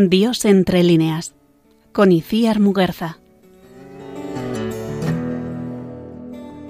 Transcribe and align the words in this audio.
Dios 0.00 0.44
entre 0.44 0.84
líneas, 0.84 1.34
con 1.90 2.12
Iciar 2.12 2.60
Muguerza. 2.60 3.18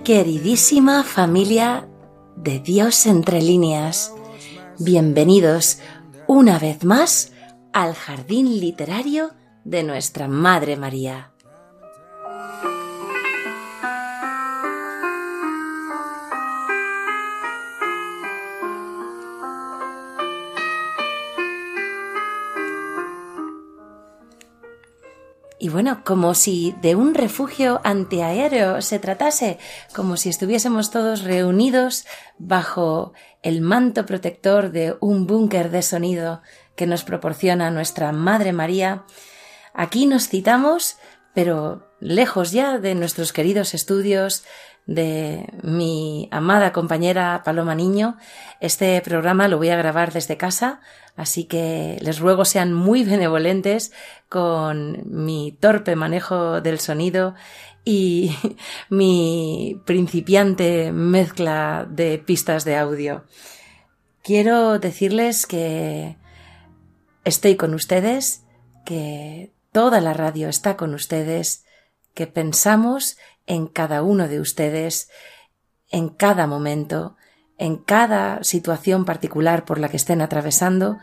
Queridísima 0.03 1.05
familia 1.05 1.87
de 2.37 2.59
Dios 2.59 3.05
entre 3.05 3.43
líneas, 3.43 4.15
bienvenidos 4.79 5.81
una 6.27 6.59
vez 6.59 6.85
más 6.85 7.35
al 7.75 7.93
jardín 7.93 8.61
literario 8.61 9.33
de 9.63 9.83
nuestra 9.83 10.27
Madre 10.27 10.79
María. 10.79 11.31
Y 25.69 25.71
bueno, 25.71 26.01
como 26.03 26.33
si 26.33 26.75
de 26.81 26.95
un 26.95 27.13
refugio 27.15 27.83
antiaéreo 27.85 28.81
se 28.81 28.99
tratase, 28.99 29.59
como 29.95 30.17
si 30.17 30.31
estuviésemos 30.31 30.91
todos 30.91 31.25
reunidos 31.25 32.07
bajo 32.39 33.13
el 33.43 33.61
manto 33.61 34.07
protector 34.07 34.71
de 34.71 34.97
un 35.01 35.27
búnker 35.27 35.71
de 35.71 35.83
sonido 35.83 36.41
que 36.75 36.87
nos 36.87 37.05
proporciona 37.05 37.71
nuestra 37.71 38.13
Madre 38.13 38.55
María, 38.55 39.05
aquí 39.75 40.07
nos 40.07 40.31
citamos, 40.31 40.97
pero 41.35 41.87
lejos 42.01 42.51
ya 42.51 42.79
de 42.79 42.95
nuestros 42.95 43.35
queridos 43.35 43.75
estudios, 43.75 44.45
de 44.89 45.53
mi 45.63 46.29
amada 46.33 46.73
compañera 46.73 47.43
Paloma 47.45 47.75
Niño. 47.75 48.17
Este 48.59 49.01
programa 49.03 49.47
lo 49.47 49.59
voy 49.59 49.69
a 49.69 49.77
grabar 49.77 50.15
desde 50.15 50.39
casa, 50.39 50.81
así 51.15 51.45
que 51.45 51.99
les 52.01 52.19
ruego 52.19 52.47
sean 52.47 52.73
muy 52.73 53.05
benevolentes 53.05 53.93
con 54.31 55.03
mi 55.05 55.53
torpe 55.53 55.95
manejo 55.95 56.63
del 56.63 56.81
sonido 56.81 57.35
y 57.85 58.35
mi 58.89 59.81
principiante 59.85 60.91
mezcla 60.91 61.87
de 61.89 62.19
pistas 62.19 62.65
de 62.65 62.77
audio. 62.77 63.25
Quiero 64.25 64.79
decirles 64.79 65.47
que 65.47 66.17
estoy 67.25 67.57
con 67.57 67.75
ustedes, 67.75 68.45
que 68.87 69.53
toda 69.71 70.01
la 70.01 70.15
radio 70.15 70.49
está 70.49 70.79
con 70.79 70.95
ustedes, 70.95 71.67
que 72.15 72.27
pensamos 72.27 73.19
en 73.49 73.67
cada 73.67 74.03
uno 74.03 74.29
de 74.29 74.39
ustedes, 74.39 75.11
en 75.91 76.11
cada 76.11 76.47
momento, 76.47 77.17
en 77.57 77.77
cada 77.79 78.45
situación 78.45 79.05
particular 79.05 79.65
por 79.65 79.81
la 79.81 79.89
que 79.89 79.97
estén 79.97 80.21
atravesando 80.21 80.99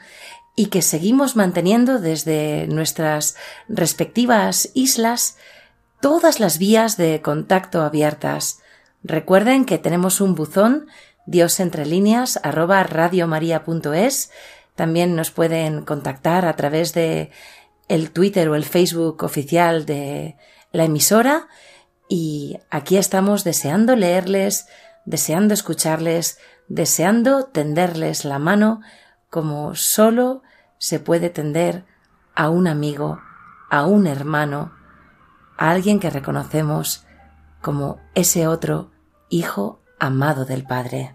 y 0.55 0.67
que 0.67 0.81
seguimos 0.81 1.35
manteniendo 1.35 1.99
desde 1.99 2.67
nuestras 2.67 3.35
respectivas 3.67 4.69
islas 4.73 5.37
todas 5.99 6.39
las 6.39 6.59
vías 6.59 6.95
de 6.95 7.21
contacto 7.21 7.81
abiertas. 7.81 8.61
Recuerden 9.03 9.65
que 9.65 9.77
tenemos 9.77 10.21
un 10.21 10.35
buzón 10.35 10.87
Dios 11.25 11.59
entre 11.59 11.85
líneas 11.85 12.39
arroba 12.43 12.83
radiomaria.es. 12.83 14.31
También 14.75 15.15
nos 15.15 15.31
pueden 15.31 15.83
contactar 15.83 16.45
a 16.45 16.55
través 16.55 16.93
de 16.93 17.31
el 17.87 18.11
Twitter 18.11 18.47
o 18.49 18.55
el 18.55 18.63
Facebook 18.63 19.23
oficial 19.23 19.85
de 19.85 20.37
la 20.71 20.85
emisora 20.85 21.47
y 22.07 22.59
aquí 22.69 22.97
estamos 22.97 23.43
deseando 23.43 23.95
leerles, 23.95 24.67
deseando 25.05 25.53
escucharles, 25.53 26.39
deseando 26.67 27.45
tenderles 27.45 28.25
la 28.25 28.39
mano 28.39 28.81
como 29.29 29.75
solo 29.75 30.43
se 30.77 30.99
puede 30.99 31.29
tender 31.29 31.85
a 32.35 32.49
un 32.49 32.67
amigo, 32.67 33.19
a 33.69 33.85
un 33.85 34.07
hermano, 34.07 34.73
a 35.57 35.71
alguien 35.71 35.99
que 35.99 36.09
reconocemos 36.09 37.05
como 37.61 37.99
ese 38.13 38.47
otro 38.47 38.91
hijo 39.29 39.81
amado 39.99 40.45
del 40.45 40.63
Padre. 40.63 41.14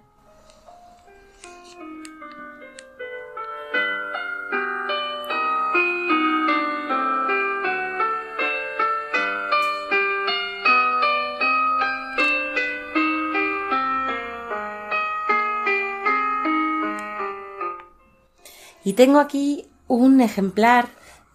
Y 18.91 18.95
tengo 18.95 19.21
aquí 19.21 19.71
un 19.87 20.21
ejemplar 20.21 20.89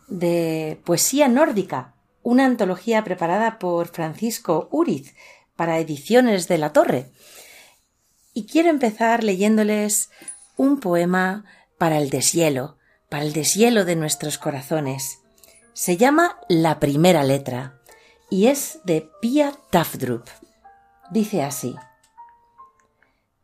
de 0.09 0.77
poesía 0.83 1.29
nórdica, 1.29 1.95
una 2.21 2.43
antología 2.43 3.01
preparada 3.05 3.59
por 3.59 3.87
Francisco 3.87 4.67
Uriz 4.71 5.15
para 5.55 5.79
Ediciones 5.79 6.49
de 6.49 6.57
la 6.57 6.73
Torre. 6.73 7.13
Y 8.33 8.45
quiero 8.45 8.67
empezar 8.67 9.23
leyéndoles 9.23 10.09
un 10.57 10.81
poema 10.81 11.45
para 11.77 11.97
el 11.97 12.09
deshielo, 12.09 12.77
para 13.07 13.23
el 13.23 13.31
deshielo 13.31 13.85
de 13.85 13.95
nuestros 13.95 14.37
corazones. 14.37 15.19
Se 15.71 15.95
llama 15.95 16.41
La 16.49 16.81
primera 16.81 17.23
letra 17.23 17.79
y 18.29 18.47
es 18.47 18.81
de 18.83 19.09
Pia 19.21 19.53
Tafdrup. 19.69 20.27
Dice 21.09 21.41
así: 21.41 21.73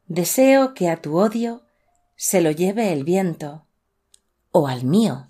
Deseo 0.07 0.73
que 0.73 0.89
a 0.89 0.97
tu 0.97 1.17
odio 1.17 1.61
se 2.17 2.41
lo 2.41 2.51
lleve 2.51 2.91
el 2.91 3.05
viento 3.05 3.67
o 4.51 4.67
al 4.67 4.83
mío. 4.83 5.27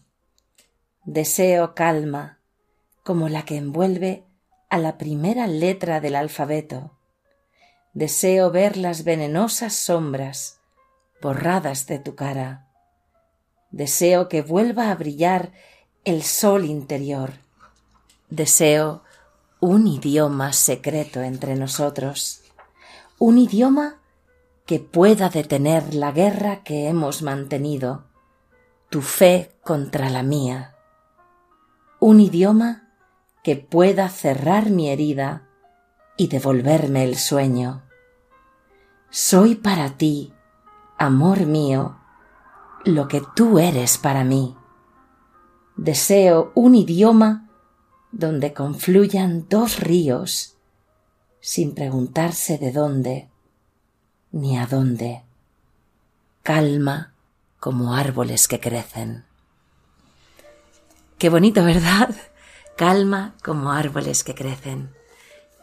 Deseo 1.05 1.73
calma, 1.75 2.39
como 3.03 3.29
la 3.29 3.43
que 3.45 3.57
envuelve 3.57 4.25
a 4.69 4.77
la 4.77 4.97
primera 4.97 5.47
letra 5.47 5.99
del 5.99 6.15
alfabeto. 6.15 6.97
Deseo 7.93 8.51
ver 8.51 8.77
las 8.77 9.03
venenosas 9.03 9.75
sombras 9.75 10.59
borradas 11.21 11.87
de 11.87 11.99
tu 11.99 12.15
cara. 12.15 12.67
Deseo 13.69 14.27
que 14.27 14.41
vuelva 14.41 14.91
a 14.91 14.95
brillar 14.95 15.51
el 16.03 16.23
sol 16.23 16.65
interior. 16.65 17.33
Deseo 18.29 19.03
un 19.59 19.87
idioma 19.87 20.53
secreto 20.53 21.21
entre 21.21 21.55
nosotros, 21.55 22.41
un 23.19 23.37
idioma 23.37 24.01
que 24.65 24.79
pueda 24.79 25.29
detener 25.29 25.93
la 25.93 26.11
guerra 26.11 26.63
que 26.63 26.87
hemos 26.87 27.21
mantenido 27.21 28.10
tu 28.91 29.01
fe 29.01 29.57
contra 29.63 30.09
la 30.09 30.21
mía. 30.21 30.75
Un 32.01 32.19
idioma 32.19 32.89
que 33.41 33.55
pueda 33.55 34.09
cerrar 34.09 34.69
mi 34.69 34.89
herida 34.89 35.47
y 36.17 36.27
devolverme 36.27 37.05
el 37.05 37.15
sueño. 37.15 37.83
Soy 39.09 39.55
para 39.55 39.97
ti, 39.97 40.33
amor 40.97 41.45
mío, 41.45 41.99
lo 42.83 43.07
que 43.07 43.23
tú 43.33 43.59
eres 43.59 43.97
para 43.97 44.25
mí. 44.25 44.57
Deseo 45.77 46.51
un 46.53 46.75
idioma 46.75 47.49
donde 48.11 48.53
confluyan 48.53 49.47
dos 49.47 49.79
ríos 49.79 50.57
sin 51.39 51.75
preguntarse 51.75 52.57
de 52.57 52.73
dónde 52.73 53.29
ni 54.33 54.57
a 54.57 54.65
dónde. 54.65 55.23
Calma 56.43 57.10
como 57.61 57.93
árboles 57.93 58.47
que 58.47 58.59
crecen. 58.59 59.23
Qué 61.19 61.29
bonito, 61.29 61.63
¿verdad? 61.63 62.09
Calma 62.75 63.35
como 63.43 63.71
árboles 63.71 64.23
que 64.23 64.33
crecen. 64.33 64.89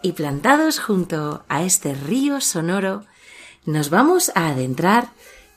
Y 0.01 0.13
plantados 0.13 0.79
junto 0.79 1.45
a 1.49 1.65
este 1.65 1.95
río 1.95 2.41
sonoro, 2.41 3.05
nos 3.65 3.91
vamos 3.91 4.31
a 4.37 4.47
adentrar 4.47 5.09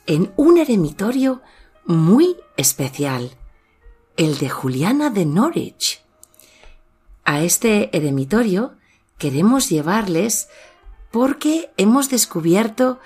en 0.06 0.32
un 0.36 0.58
eremitorio 0.58 1.42
muy 1.84 2.36
especial, 2.56 3.30
el 4.16 4.38
de 4.38 4.50
Juliana 4.50 5.10
de 5.10 5.24
Norwich. 5.24 6.02
A 7.24 7.42
este 7.42 7.96
eremitorio 7.96 8.74
queremos 9.16 9.68
llevarles 9.68 10.48
porque 11.12 11.70
hemos 11.76 12.10
descubierto 12.10 12.98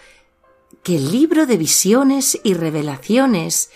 que 0.87 0.95
el 0.95 1.11
libro 1.11 1.47
de 1.47 1.57
visiones 1.57 2.39
y 2.45 2.55
revelaciones, 2.55 3.73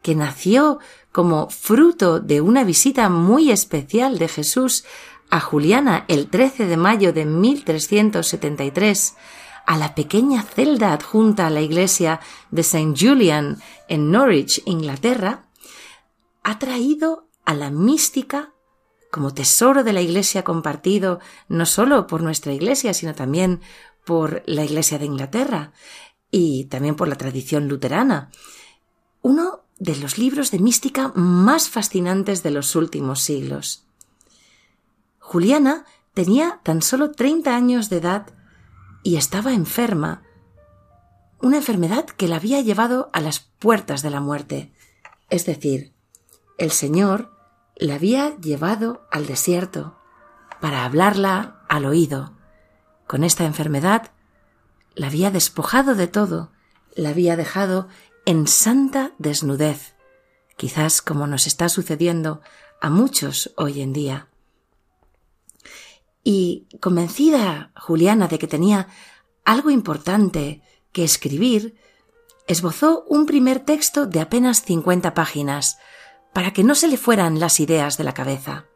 que 0.00 0.14
nació 0.14 0.78
como 1.10 1.50
fruto 1.50 2.20
de 2.20 2.40
una 2.40 2.62
visita 2.62 3.08
muy 3.08 3.50
especial 3.50 4.16
de 4.16 4.28
Jesús 4.28 4.84
a 5.28 5.40
Juliana 5.40 6.04
el 6.06 6.30
13 6.30 6.66
de 6.66 6.76
mayo 6.76 7.12
de 7.12 7.26
1373, 7.26 9.16
a 9.66 9.76
la 9.76 9.96
pequeña 9.96 10.42
celda 10.42 10.92
adjunta 10.92 11.48
a 11.48 11.50
la 11.50 11.62
iglesia 11.62 12.20
de 12.52 12.60
St. 12.60 12.94
Julian 12.96 13.60
en 13.88 14.12
Norwich, 14.12 14.62
Inglaterra, 14.64 15.46
ha 16.44 16.60
traído 16.60 17.26
a 17.44 17.54
la 17.54 17.72
mística 17.72 18.52
como 19.10 19.34
tesoro 19.34 19.82
de 19.82 19.92
la 19.92 20.00
iglesia 20.00 20.44
compartido 20.44 21.18
no 21.48 21.66
solo 21.66 22.06
por 22.06 22.22
nuestra 22.22 22.52
iglesia, 22.52 22.94
sino 22.94 23.16
también 23.16 23.60
por 24.04 24.42
la 24.46 24.64
iglesia 24.64 24.98
de 24.98 25.06
Inglaterra, 25.06 25.72
y 26.32 26.64
también 26.64 26.96
por 26.96 27.06
la 27.06 27.14
tradición 27.14 27.68
luterana. 27.68 28.30
Uno 29.20 29.60
de 29.78 29.94
los 29.96 30.18
libros 30.18 30.50
de 30.50 30.58
mística 30.58 31.12
más 31.14 31.68
fascinantes 31.68 32.42
de 32.42 32.50
los 32.50 32.74
últimos 32.74 33.20
siglos. 33.20 33.84
Juliana 35.18 35.84
tenía 36.14 36.60
tan 36.64 36.82
solo 36.82 37.12
30 37.12 37.54
años 37.54 37.90
de 37.90 37.98
edad 37.98 38.26
y 39.02 39.16
estaba 39.16 39.52
enferma, 39.52 40.22
una 41.40 41.58
enfermedad 41.58 42.06
que 42.06 42.28
la 42.28 42.36
había 42.36 42.60
llevado 42.60 43.10
a 43.12 43.20
las 43.20 43.40
puertas 43.40 44.02
de 44.02 44.10
la 44.10 44.20
muerte. 44.20 44.72
Es 45.28 45.44
decir, 45.44 45.92
el 46.56 46.70
Señor 46.70 47.32
la 47.76 47.96
había 47.96 48.36
llevado 48.36 49.06
al 49.10 49.26
desierto 49.26 49.98
para 50.60 50.84
hablarla 50.84 51.64
al 51.68 51.84
oído. 51.84 52.32
Con 53.08 53.24
esta 53.24 53.44
enfermedad 53.44 54.11
la 54.94 55.08
había 55.08 55.30
despojado 55.30 55.94
de 55.94 56.06
todo, 56.06 56.52
la 56.94 57.10
había 57.10 57.36
dejado 57.36 57.88
en 58.24 58.46
santa 58.46 59.12
desnudez, 59.18 59.94
quizás 60.56 61.02
como 61.02 61.26
nos 61.26 61.46
está 61.46 61.68
sucediendo 61.68 62.40
a 62.80 62.90
muchos 62.90 63.52
hoy 63.56 63.80
en 63.80 63.92
día. 63.92 64.28
Y 66.24 66.68
convencida 66.80 67.72
Juliana 67.76 68.28
de 68.28 68.38
que 68.38 68.46
tenía 68.46 68.88
algo 69.44 69.70
importante 69.70 70.62
que 70.92 71.04
escribir, 71.04 71.76
esbozó 72.46 73.04
un 73.08 73.26
primer 73.26 73.60
texto 73.60 74.06
de 74.06 74.20
apenas 74.20 74.62
cincuenta 74.62 75.14
páginas, 75.14 75.78
para 76.32 76.52
que 76.52 76.64
no 76.64 76.74
se 76.74 76.88
le 76.88 76.96
fueran 76.96 77.40
las 77.40 77.60
ideas 77.60 77.98
de 77.98 78.04
la 78.04 78.14
cabeza. 78.14 78.66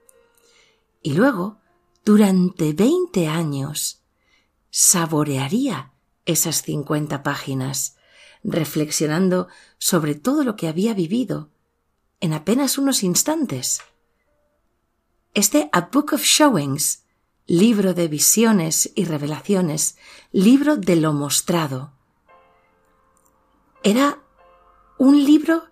Y 1.03 1.15
luego, 1.15 1.61
durante 2.05 2.73
veinte 2.73 3.29
años, 3.29 4.03
saborearía 4.71 5.93
esas 6.27 6.63
cincuenta 6.63 7.23
páginas, 7.23 7.97
reflexionando 8.45 9.49
sobre 9.79 10.15
todo 10.15 10.45
lo 10.45 10.57
que 10.57 10.69
había 10.69 10.95
vivido 10.95 11.51
en 12.21 12.33
apenas 12.33 12.79
unos 12.79 13.03
instantes. 13.03 13.81
Este 15.35 15.69
A 15.73 15.83
Book 15.93 16.13
of 16.13 16.23
Showings, 16.23 17.05
libro 17.47 17.95
de 17.95 18.09
visiones 18.09 18.91
y 18.95 19.05
revelaciones, 19.05 19.97
libro 20.33 20.77
de 20.77 20.97
lo 20.97 21.13
mostrado, 21.13 21.93
era 23.83 24.19
un 24.99 25.25
libro 25.25 25.65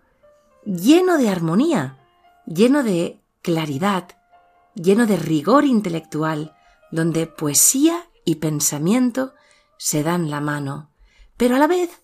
lleno 0.64 1.18
de 1.18 1.28
armonía, 1.28 1.98
lleno 2.46 2.82
de 2.82 3.20
claridad, 3.42 4.08
lleno 4.74 5.06
de 5.06 5.16
rigor 5.16 5.64
intelectual, 5.64 6.54
donde 6.90 7.26
poesía 7.26 8.08
y 8.24 8.36
pensamiento 8.36 9.34
se 9.78 10.02
dan 10.02 10.30
la 10.30 10.40
mano, 10.40 10.90
pero 11.36 11.56
a 11.56 11.58
la 11.58 11.66
vez 11.66 12.02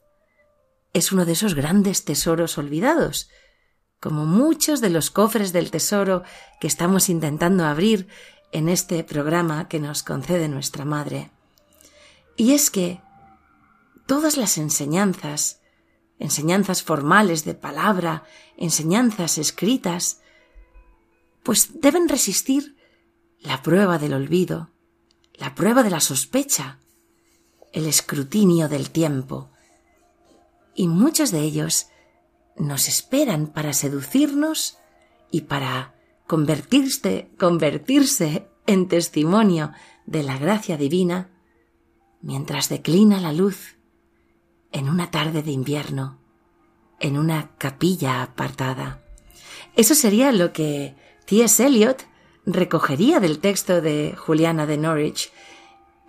es 0.93 1.13
uno 1.13 1.25
de 1.25 1.33
esos 1.33 1.55
grandes 1.55 2.05
tesoros 2.05 2.59
olvidados, 2.59 3.31
como 4.01 4.25
muchos 4.25 4.81
de 4.81 4.91
los 4.91 5.11
cofres 5.11 5.53
del 5.53 5.71
tesoro 5.71 6.23
que 6.61 6.67
estamos 6.67 7.09
intentando 7.09 7.65
abrir 7.65 8.09
en 8.53 8.69
este 8.69 9.05
programa 9.05 9.69
que 9.69 9.79
nos 9.79 10.03
concede 10.03 10.49
nuestra 10.49 10.85
Madre. 10.85 11.31
Y 12.37 12.55
es 12.55 12.71
que 12.71 13.01
todas 14.07 14.37
las 14.37 14.59
enseñanzas, 14.59 15.61
enseñanzas 16.19 16.83
formales 16.83 17.45
de 17.45 17.55
palabra, 17.55 18.25
enseñanzas 18.57 19.39
escritas, 19.39 20.23
pues 21.43 21.81
deben 21.81 22.09
resistir 22.09 22.77
la 23.39 23.63
prueba 23.63 23.99
del 23.99 24.15
olvido, 24.15 24.71
la 25.35 25.55
prueba 25.55 25.83
de 25.83 25.91
la 25.91 26.01
sospecha, 26.01 26.79
el 27.73 27.87
escrutinio 27.87 28.69
del 28.69 28.91
tiempo. 28.91 29.51
Y 30.75 30.89
muchos 30.89 31.31
de 31.31 31.41
ellos 31.41 31.87
nos 32.57 32.89
esperan 32.89 33.47
para 33.47 33.73
seducirnos 33.73 34.79
y 35.31 35.43
para 35.43 35.95
convertirse, 36.27 37.31
convertirse 37.39 38.49
en 38.67 38.89
testimonio 38.89 39.73
de 40.07 40.23
la 40.23 40.39
gracia 40.39 40.77
divina 40.77 41.31
mientras 42.21 42.69
declina 42.69 43.21
la 43.21 43.33
luz 43.33 43.77
en 44.73 44.89
una 44.89 45.11
tarde 45.11 45.43
de 45.43 45.51
invierno, 45.51 46.19
en 47.01 47.19
una 47.19 47.57
capilla 47.57 48.23
apartada. 48.23 49.03
Eso 49.77 49.95
sería 49.95 50.33
lo 50.33 50.53
que 50.53 50.95
T.S. 51.27 51.65
Eliot 51.65 52.07
recogería 52.47 53.21
del 53.21 53.39
texto 53.39 53.81
de 53.81 54.15
Juliana 54.17 54.67
de 54.67 54.79
Norwich 54.79 55.33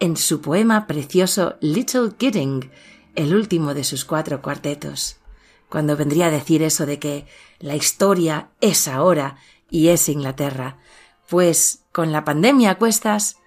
en 0.01 0.17
su 0.17 0.41
poema 0.41 0.87
precioso 0.87 1.57
Little 1.61 2.13
Kidding, 2.17 2.71
el 3.13 3.35
último 3.35 3.75
de 3.75 3.83
sus 3.83 4.03
cuatro 4.03 4.41
cuartetos, 4.41 5.17
cuando 5.69 5.95
vendría 5.95 6.25
a 6.25 6.31
decir 6.31 6.63
eso 6.63 6.87
de 6.87 6.97
que 6.97 7.27
la 7.59 7.75
historia 7.75 8.49
es 8.61 8.87
ahora 8.87 9.37
y 9.69 9.89
es 9.89 10.09
Inglaterra, 10.09 10.79
pues 11.29 11.83
con 11.91 12.11
la 12.11 12.25
pandemia 12.25 12.71
a 12.71 12.77
cuestas, 12.79 13.37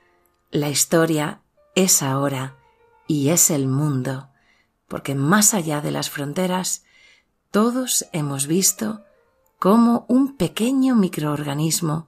la 0.53 0.69
historia 0.69 1.41
es 1.75 2.05
ahora 2.05 2.57
y 3.09 3.31
es 3.31 3.51
el 3.51 3.67
mundo, 3.67 4.29
porque 4.87 5.17
más 5.17 5.55
allá 5.55 5.81
de 5.81 5.91
las 5.91 6.09
fronteras, 6.09 6.85
todos 7.51 8.07
hemos 8.13 8.47
visto 8.47 9.03
cómo 9.59 10.07
un 10.09 10.37
pequeño 10.37 10.95
microorganismo 10.95 12.07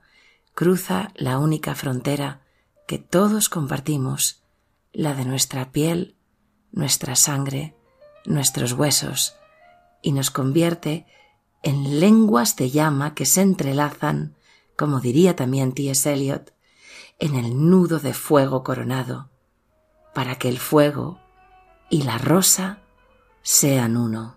cruza 0.54 1.10
la 1.16 1.38
única 1.38 1.74
frontera 1.74 2.45
que 2.86 2.98
todos 2.98 3.48
compartimos, 3.48 4.42
la 4.92 5.14
de 5.14 5.24
nuestra 5.24 5.72
piel, 5.72 6.16
nuestra 6.72 7.16
sangre, 7.16 7.76
nuestros 8.24 8.72
huesos, 8.72 9.36
y 10.02 10.12
nos 10.12 10.30
convierte 10.30 11.06
en 11.62 12.00
lenguas 12.00 12.54
de 12.56 12.70
llama 12.70 13.14
que 13.14 13.26
se 13.26 13.42
entrelazan, 13.42 14.36
como 14.76 15.00
diría 15.00 15.34
también 15.34 15.72
T.S. 15.72 16.12
Eliot, 16.12 16.54
en 17.18 17.34
el 17.34 17.68
nudo 17.68 17.98
de 17.98 18.14
fuego 18.14 18.62
coronado, 18.62 19.30
para 20.14 20.36
que 20.36 20.48
el 20.48 20.58
fuego 20.58 21.20
y 21.90 22.02
la 22.02 22.18
rosa 22.18 22.78
sean 23.42 23.96
uno. 23.96 24.35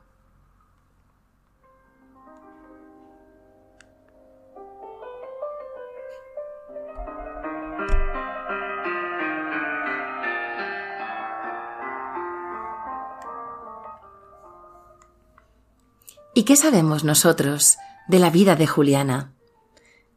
¿Y 16.39 16.43
qué 16.43 16.55
sabemos 16.55 17.03
nosotros 17.03 17.79
de 18.07 18.17
la 18.17 18.29
vida 18.29 18.55
de 18.55 18.65
Juliana? 18.65 19.33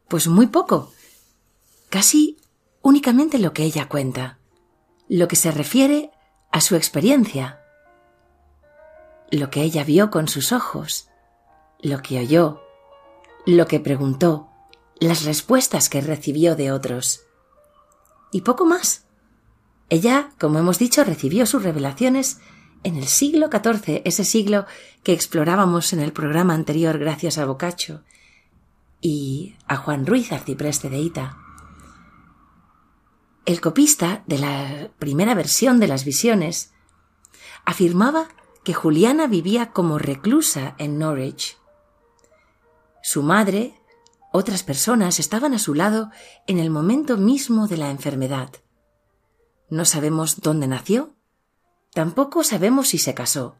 Pues 0.06 0.28
muy 0.28 0.46
poco, 0.46 0.92
casi 1.90 2.36
únicamente 2.80 3.40
lo 3.40 3.52
que 3.52 3.64
ella 3.64 3.88
cuenta, 3.88 4.38
lo 5.08 5.26
que 5.26 5.34
se 5.34 5.50
refiere 5.50 6.12
a 6.52 6.60
su 6.60 6.76
experiencia, 6.76 7.60
lo 9.32 9.50
que 9.50 9.62
ella 9.62 9.82
vio 9.82 10.12
con 10.12 10.28
sus 10.28 10.52
ojos, 10.52 11.08
lo 11.80 12.02
que 12.02 12.20
oyó, 12.20 12.62
lo 13.44 13.66
que 13.66 13.80
preguntó, 13.80 14.48
las 15.00 15.24
respuestas 15.24 15.88
que 15.88 16.00
recibió 16.00 16.54
de 16.54 16.70
otros. 16.70 17.24
Y 18.30 18.42
poco 18.42 18.64
más. 18.64 19.06
Ella, 19.88 20.30
como 20.38 20.60
hemos 20.60 20.78
dicho, 20.78 21.02
recibió 21.02 21.46
sus 21.46 21.64
revelaciones 21.64 22.38
en 22.84 22.96
el 22.96 23.06
siglo 23.06 23.48
XIV, 23.48 24.02
ese 24.04 24.24
siglo 24.24 24.66
que 25.02 25.12
explorábamos 25.12 25.92
en 25.92 26.00
el 26.00 26.12
programa 26.12 26.54
anterior 26.54 26.98
gracias 26.98 27.38
a 27.38 27.44
Boccaccio 27.44 28.02
y 29.00 29.56
a 29.66 29.76
Juan 29.76 30.06
Ruiz, 30.06 30.32
arcipreste 30.32 30.88
de 30.88 30.98
Ita. 30.98 31.38
El 33.44 33.60
copista 33.60 34.22
de 34.26 34.38
la 34.38 34.90
primera 34.98 35.34
versión 35.34 35.80
de 35.80 35.88
las 35.88 36.04
visiones 36.04 36.72
afirmaba 37.64 38.28
que 38.62 38.74
Juliana 38.74 39.26
vivía 39.26 39.72
como 39.72 39.98
reclusa 39.98 40.76
en 40.78 40.98
Norwich. 40.98 41.58
Su 43.02 43.24
madre, 43.24 43.74
otras 44.32 44.62
personas 44.62 45.18
estaban 45.18 45.54
a 45.54 45.58
su 45.58 45.74
lado 45.74 46.10
en 46.46 46.58
el 46.58 46.70
momento 46.70 47.16
mismo 47.16 47.66
de 47.66 47.76
la 47.76 47.90
enfermedad. 47.90 48.50
No 49.68 49.84
sabemos 49.84 50.40
dónde 50.40 50.68
nació, 50.68 51.16
Tampoco 51.94 52.42
sabemos 52.42 52.88
si 52.88 52.98
se 52.98 53.14
casó. 53.14 53.56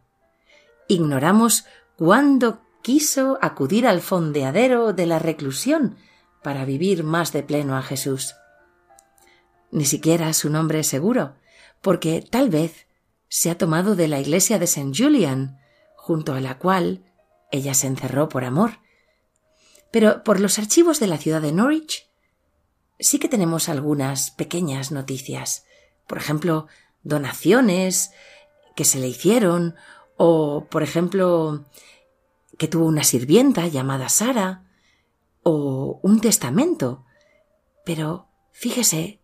Ignoramos 0.88 1.64
cuándo 1.96 2.62
quiso 2.82 3.38
acudir 3.40 3.86
al 3.86 4.00
fondeadero 4.00 4.92
de 4.92 5.06
la 5.06 5.18
reclusión 5.18 5.96
para 6.42 6.64
vivir 6.64 7.04
más 7.04 7.32
de 7.32 7.42
pleno 7.42 7.76
a 7.76 7.82
Jesús. 7.82 8.34
Ni 9.70 9.84
siquiera 9.84 10.32
su 10.32 10.50
nombre 10.50 10.80
es 10.80 10.86
seguro, 10.86 11.34
porque 11.80 12.24
tal 12.28 12.50
vez 12.50 12.86
se 13.28 13.50
ha 13.50 13.56
tomado 13.56 13.96
de 13.96 14.08
la 14.08 14.20
iglesia 14.20 14.58
de 14.58 14.64
St. 14.64 14.92
Julian, 14.94 15.58
junto 15.96 16.34
a 16.34 16.40
la 16.40 16.58
cual 16.58 17.04
ella 17.50 17.74
se 17.74 17.86
encerró 17.86 18.28
por 18.28 18.44
amor. 18.44 18.80
Pero 19.90 20.24
por 20.24 20.40
los 20.40 20.58
archivos 20.58 21.00
de 21.00 21.06
la 21.06 21.18
ciudad 21.18 21.40
de 21.40 21.52
Norwich 21.52 22.08
sí 22.98 23.18
que 23.18 23.28
tenemos 23.28 23.68
algunas 23.68 24.30
pequeñas 24.30 24.90
noticias. 24.90 25.64
Por 26.06 26.18
ejemplo, 26.18 26.66
donaciones 27.02 28.12
que 28.74 28.84
se 28.84 28.98
le 28.98 29.08
hicieron 29.08 29.74
o, 30.16 30.66
por 30.70 30.82
ejemplo, 30.82 31.64
que 32.58 32.68
tuvo 32.68 32.86
una 32.86 33.04
sirvienta 33.04 33.66
llamada 33.66 34.08
Sara, 34.08 34.64
o 35.42 36.00
un 36.02 36.20
testamento. 36.20 37.04
Pero 37.84 38.28
fíjese, 38.52 39.20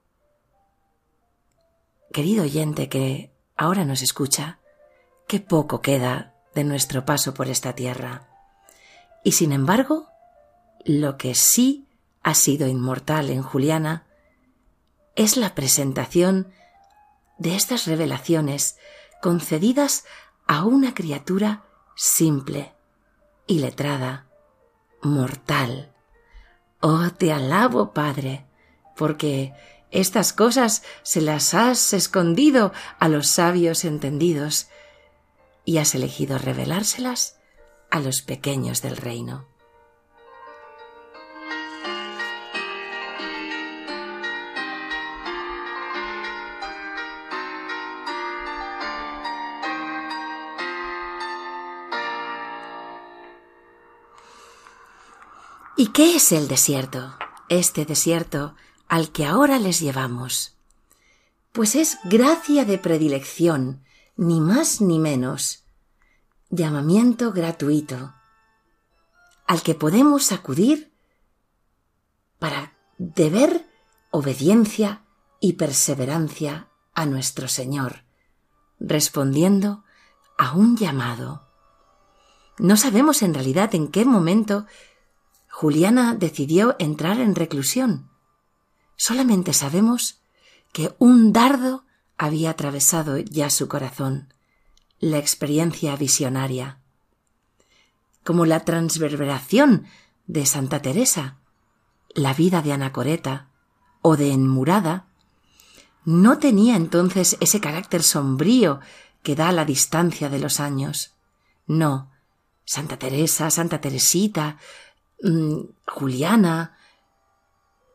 querido 2.12 2.44
oyente 2.44 2.88
que 2.88 3.32
ahora 3.56 3.84
nos 3.84 4.02
escucha, 4.02 4.58
qué 5.26 5.40
poco 5.40 5.80
queda 5.80 6.34
de 6.54 6.64
nuestro 6.64 7.04
paso 7.04 7.34
por 7.34 7.48
esta 7.48 7.74
tierra. 7.74 8.28
Y 9.24 9.32
sin 9.32 9.52
embargo, 9.52 10.08
lo 10.84 11.18
que 11.18 11.34
sí 11.34 11.86
ha 12.22 12.34
sido 12.34 12.66
inmortal 12.66 13.30
en 13.30 13.42
Juliana 13.42 14.06
es 15.14 15.36
la 15.36 15.54
presentación 15.54 16.52
de 17.38 17.54
estas 17.54 17.86
revelaciones 17.86 18.76
concedidas 19.22 20.04
a 20.46 20.64
una 20.64 20.94
criatura 20.94 21.64
simple, 21.94 22.74
iletrada, 23.46 24.26
mortal. 25.02 25.94
Oh, 26.80 27.10
te 27.10 27.32
alabo, 27.32 27.92
Padre, 27.92 28.46
porque 28.96 29.52
estas 29.90 30.32
cosas 30.32 30.82
se 31.02 31.20
las 31.20 31.54
has 31.54 31.92
escondido 31.92 32.72
a 32.98 33.08
los 33.08 33.28
sabios 33.28 33.84
entendidos 33.84 34.68
y 35.64 35.78
has 35.78 35.94
elegido 35.94 36.38
revelárselas 36.38 37.38
a 37.90 38.00
los 38.00 38.22
pequeños 38.22 38.82
del 38.82 38.96
reino. 38.96 39.48
¿Y 55.80 55.92
qué 55.92 56.16
es 56.16 56.32
el 56.32 56.48
desierto? 56.48 57.14
Este 57.48 57.84
desierto 57.84 58.56
al 58.88 59.12
que 59.12 59.24
ahora 59.24 59.60
les 59.60 59.78
llevamos. 59.78 60.56
Pues 61.52 61.76
es 61.76 61.98
gracia 62.02 62.64
de 62.64 62.78
predilección, 62.78 63.84
ni 64.16 64.40
más 64.40 64.80
ni 64.80 64.98
menos, 64.98 65.62
llamamiento 66.50 67.30
gratuito, 67.30 68.12
al 69.46 69.62
que 69.62 69.76
podemos 69.76 70.32
acudir 70.32 70.90
para 72.40 72.72
deber 72.98 73.64
obediencia 74.10 75.04
y 75.38 75.52
perseverancia 75.52 76.70
a 76.92 77.06
nuestro 77.06 77.46
Señor, 77.46 78.02
respondiendo 78.80 79.84
a 80.38 80.56
un 80.56 80.76
llamado. 80.76 81.46
No 82.58 82.76
sabemos 82.76 83.22
en 83.22 83.32
realidad 83.32 83.76
en 83.76 83.86
qué 83.86 84.04
momento 84.04 84.66
Juliana 85.60 86.14
decidió 86.14 86.76
entrar 86.78 87.18
en 87.18 87.34
reclusión. 87.34 88.08
Solamente 88.94 89.52
sabemos 89.52 90.20
que 90.72 90.94
un 91.00 91.32
dardo 91.32 91.84
había 92.16 92.50
atravesado 92.50 93.18
ya 93.18 93.50
su 93.50 93.66
corazón, 93.66 94.32
la 95.00 95.18
experiencia 95.18 95.96
visionaria. 95.96 96.78
Como 98.22 98.46
la 98.46 98.60
transverberación 98.60 99.88
de 100.28 100.46
Santa 100.46 100.80
Teresa, 100.80 101.38
la 102.14 102.34
vida 102.34 102.62
de 102.62 102.72
Anacoreta 102.72 103.48
o 104.00 104.16
de 104.16 104.30
Enmurada, 104.30 105.08
no 106.04 106.38
tenía 106.38 106.76
entonces 106.76 107.36
ese 107.40 107.58
carácter 107.58 108.04
sombrío 108.04 108.78
que 109.24 109.34
da 109.34 109.50
la 109.50 109.64
distancia 109.64 110.28
de 110.28 110.38
los 110.38 110.60
años. 110.60 111.16
No, 111.66 112.12
Santa 112.64 112.96
Teresa, 112.96 113.50
Santa 113.50 113.80
Teresita, 113.80 114.58
Juliana, 115.20 116.76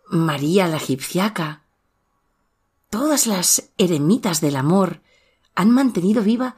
María 0.10 0.68
la 0.68 0.78
egipciaca, 0.78 1.64
todas 2.90 3.28
las 3.28 3.72
eremitas 3.78 4.42
del 4.42 4.56
amor 4.56 5.02
han 5.56 5.72
mantenido 5.72 6.22
viva 6.24 6.56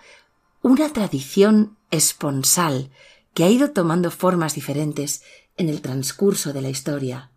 una 0.62 0.91
tradición 0.91 1.77
esponsal 1.91 2.91
que 3.34 3.43
ha 3.43 3.50
ido 3.50 3.72
tomando 3.72 4.10
formas 4.12 4.55
diferentes 4.55 5.22
en 5.57 5.69
el 5.69 5.81
transcurso 5.81 6.53
de 6.53 6.62
la 6.62 6.69
historia, 6.69 7.31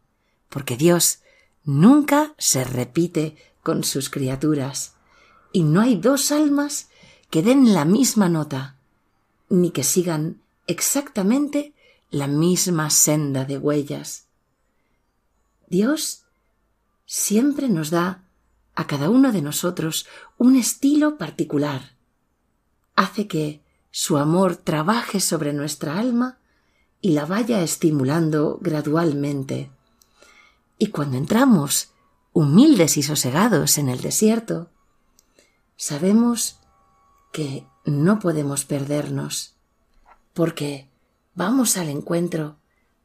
porque 0.49 0.77
Dios 0.77 1.21
nunca 1.65 2.35
se 2.39 2.65
repite 2.65 3.37
con 3.63 3.85
sus 3.85 4.09
criaturas, 4.09 4.95
y 5.53 5.63
no 5.63 5.81
hay 5.81 5.97
dos 5.97 6.33
almas 6.33 6.89
que 7.31 7.43
den 7.43 7.75
la 7.75 7.85
misma 7.85 8.29
nota, 8.29 8.77
ni 9.49 9.71
que 9.71 9.85
sigan 9.85 10.41
exactamente 10.67 11.75
la 12.11 12.27
misma 12.27 12.91
senda 12.91 13.45
de 13.45 13.59
huellas. 13.59 14.27
Dios 15.67 16.25
siempre 17.07 17.69
nos 17.69 17.91
da 17.91 18.25
a 18.75 18.87
cada 18.87 19.11
uno 19.11 19.33
de 19.33 19.43
nosotros 19.43 20.07
un 20.37 20.57
estilo 20.57 21.19
particular. 21.19 21.97
Hace 22.95 23.27
que 23.27 23.61
su 23.91 24.17
amor 24.19 24.57
trabaje 24.57 25.21
sobre 25.21 25.53
nuestra 25.53 25.99
alma 25.99 26.39
y 27.01 27.13
la 27.13 27.27
vaya 27.27 27.63
estimulando 27.63 28.59
gradualmente. 28.61 29.71
Y 30.79 30.89
cuando 30.89 31.17
entramos 31.17 31.91
humildes 32.33 32.97
y 32.97 33.03
sosegados 33.03 33.79
en 33.79 33.89
el 33.89 34.01
desierto, 34.01 34.71
sabemos 35.77 36.59
que 37.33 37.67
no 37.85 38.19
podemos 38.19 38.65
perdernos, 38.65 39.55
porque 40.35 40.89
vamos 41.39 41.77
al 41.77 41.89
encuentro 41.89 42.57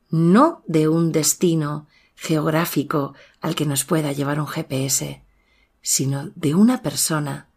no 0.09 0.63
de 0.65 0.87
un 0.87 1.11
destino 1.11 1.87
geográfico 2.15 3.13
al 3.41 3.53
que 3.53 3.67
nos 3.67 3.85
pueda 3.85 4.11
llevar 4.11 4.39
un 4.39 4.47
GPS, 4.47 5.23
sino 5.83 6.31
de 6.33 6.55
una 6.55 6.81
persona 6.81 7.47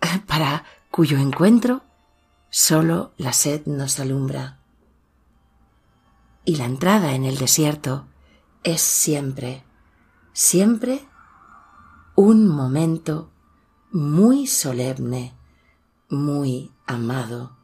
para 0.26 0.66
cuyo 0.90 1.16
encuentro 1.16 1.82
solo 2.50 3.14
la 3.16 3.32
sed 3.32 3.64
nos 3.64 3.98
alumbra. 4.00 4.60
Y 6.44 6.56
la 6.56 6.66
entrada 6.66 7.14
en 7.14 7.24
el 7.24 7.38
desierto 7.38 8.06
es 8.64 8.82
siempre, 8.82 9.64
siempre 10.34 11.08
un 12.16 12.46
momento 12.46 13.30
muy 13.90 14.46
solemne, 14.46 15.34
muy 16.10 16.70
amado. 16.86 17.63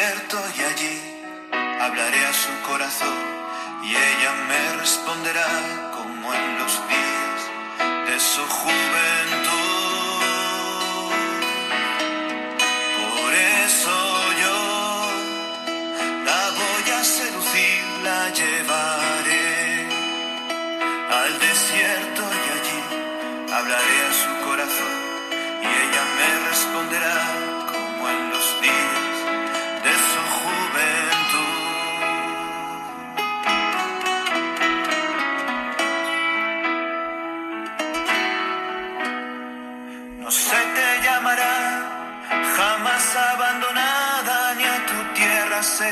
y 0.00 0.62
allí 0.62 1.00
hablaré 1.80 2.24
a 2.24 2.32
su 2.32 2.52
corazón 2.68 3.18
y 3.82 3.96
ella 3.96 4.32
me 4.46 4.76
responderá 4.78 5.44
en 6.34 6.58
los 6.60 6.72
días 6.88 8.08
de 8.08 8.20
su 8.20 8.46
juventud. 8.46 9.47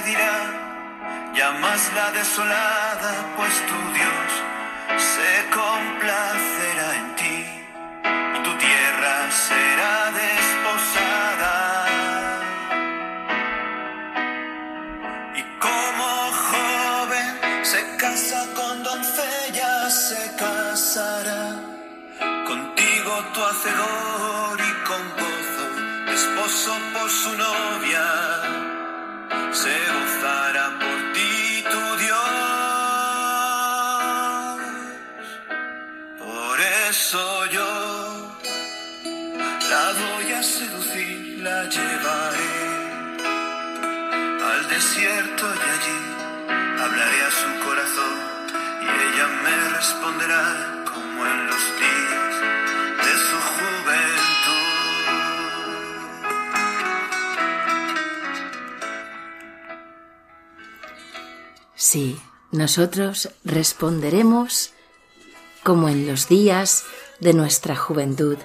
Dirá, 0.00 1.32
llamas 1.34 1.92
la 1.94 2.10
desolada, 2.12 3.12
pues 3.36 3.54
tu 3.68 3.78
Dios 3.98 4.30
se 4.98 5.32
complacerá 5.50 6.88
en 7.00 7.16
ti 7.16 7.38
y 8.36 8.42
tu 8.42 8.52
tierra 8.56 9.30
será 9.30 10.12
desposada. 10.22 11.56
Y 15.34 15.42
como 15.66 16.08
joven 16.50 17.64
se 17.64 17.96
casa 17.96 18.40
con 18.54 18.82
doncella, 18.82 19.90
se 19.90 20.36
casará 20.36 21.44
contigo 22.46 23.12
tu 23.34 23.40
hacedor 23.44 24.60
y 24.60 24.72
con 24.88 25.02
gozo, 25.20 25.66
esposo 26.12 26.72
por 26.94 27.10
su 27.10 27.32
novia, 27.36 27.65
llevaré 41.68 42.54
al 44.44 44.68
desierto 44.68 45.46
y 45.46 45.64
allí 45.74 46.00
hablaré 46.80 47.22
a 47.22 47.30
su 47.30 47.48
corazón 47.64 48.14
y 48.82 48.84
ella 48.84 49.26
me 49.42 49.68
responderá 49.76 50.84
como 50.84 51.26
en 51.26 51.46
los 51.46 51.62
días 51.82 52.34
de 53.04 53.12
su 53.26 53.36
juventud. 53.52 54.66
Sí, 61.74 62.20
nosotros 62.52 63.30
responderemos 63.44 64.72
como 65.64 65.88
en 65.88 66.06
los 66.06 66.28
días 66.28 66.84
de 67.18 67.32
nuestra 67.32 67.74
juventud, 67.74 68.38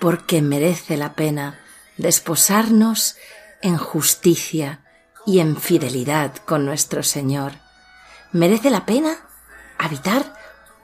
porque 0.00 0.42
merece 0.42 0.96
la 0.96 1.12
pena 1.12 1.59
desposarnos 2.00 3.16
en 3.62 3.76
justicia 3.76 4.84
y 5.26 5.40
en 5.40 5.56
fidelidad 5.56 6.34
con 6.36 6.64
nuestro 6.64 7.02
Señor. 7.02 7.52
Merece 8.32 8.70
la 8.70 8.86
pena 8.86 9.16
habitar 9.78 10.34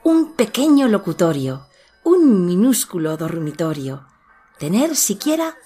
un 0.03 0.33
pequeño 0.35 0.87
locutorio, 0.87 1.67
un 2.03 2.45
minúsculo 2.45 3.17
dormitorio, 3.17 4.07
tener 4.59 4.95
siquiera 4.95 5.57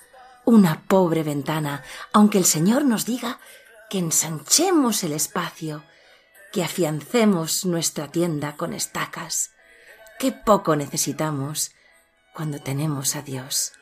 una 0.46 0.84
pobre 0.88 1.24
ventana, 1.24 1.84
aunque 2.14 2.38
el 2.38 2.46
Señor 2.46 2.86
nos 2.86 3.06
diga 3.06 3.40
que 3.90 4.00
ensanchemos 4.00 5.04
el 5.04 5.12
espacio, 5.12 5.84
que 6.52 6.64
afiancemos 6.64 7.66
nuestra 7.66 8.08
tienda 8.08 8.56
con 8.56 8.74
estacas. 8.74 9.52
Qué 10.18 10.32
poco 10.32 10.76
necesitamos 10.76 11.72
cuando 12.34 12.60
tenemos 12.60 13.16
a 13.16 13.22
Dios. 13.22 13.74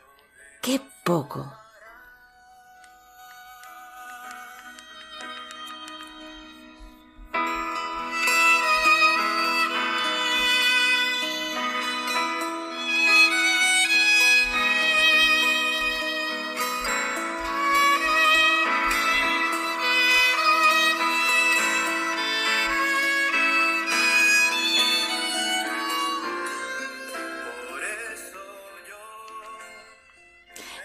Qué 0.61 0.81
poco. 1.05 1.58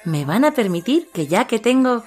Me 0.05 0.25
van 0.25 0.45
a 0.45 0.53
permitir 0.53 1.09
que 1.11 1.27
ya 1.27 1.47
que 1.47 1.59
tengo 1.59 2.05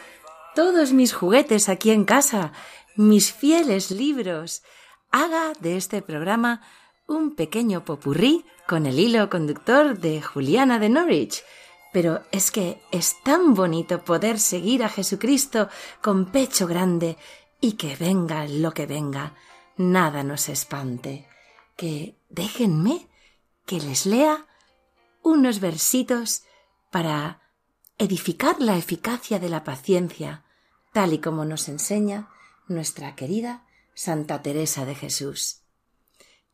todos 0.55 0.93
mis 0.93 1.13
juguetes 1.13 1.69
aquí 1.69 1.91
en 1.91 2.05
casa, 2.05 2.51
mis 2.95 3.31
fieles 3.31 3.91
libros, 3.91 4.63
haga 5.11 5.53
de 5.59 5.77
este 5.77 6.01
programa 6.01 6.61
un 7.07 7.35
pequeño 7.35 7.85
popurrí 7.85 8.45
con 8.67 8.85
el 8.85 8.99
hilo 8.99 9.29
conductor 9.29 9.97
de 9.97 10.21
Juliana 10.21 10.79
de 10.79 10.89
Norwich. 10.89 11.43
Pero 11.93 12.21
es 12.31 12.51
que 12.51 12.81
es 12.91 13.15
tan 13.23 13.53
bonito 13.53 14.03
poder 14.03 14.39
seguir 14.39 14.83
a 14.83 14.89
Jesucristo 14.89 15.69
con 16.01 16.31
pecho 16.31 16.67
grande 16.67 17.17
y 17.61 17.73
que 17.73 17.95
venga 17.95 18.45
lo 18.47 18.71
que 18.73 18.85
venga, 18.85 19.33
nada 19.77 20.23
nos 20.23 20.49
espante. 20.49 21.27
Que 21.75 22.19
déjenme 22.29 23.07
que 23.65 23.79
les 23.79 24.05
lea 24.05 24.45
unos 25.23 25.59
versitos 25.59 26.43
para 26.91 27.46
edificar 27.97 28.59
la 28.59 28.77
eficacia 28.77 29.39
de 29.39 29.49
la 29.49 29.63
paciencia, 29.63 30.45
tal 30.93 31.13
y 31.13 31.19
como 31.19 31.45
nos 31.45 31.67
enseña 31.67 32.29
nuestra 32.67 33.15
querida 33.15 33.65
Santa 33.95 34.41
Teresa 34.41 34.85
de 34.85 34.93
Jesús. 34.93 35.63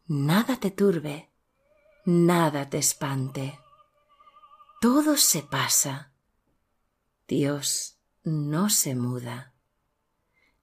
Nada 0.06 0.58
te 0.58 0.72
turbe, 0.72 1.32
nada 2.06 2.70
te 2.70 2.78
espante. 2.78 3.60
Todo 4.80 5.18
se 5.18 5.42
pasa. 5.42 6.14
Dios 7.28 7.98
no 8.24 8.70
se 8.70 8.96
muda. 8.96 9.54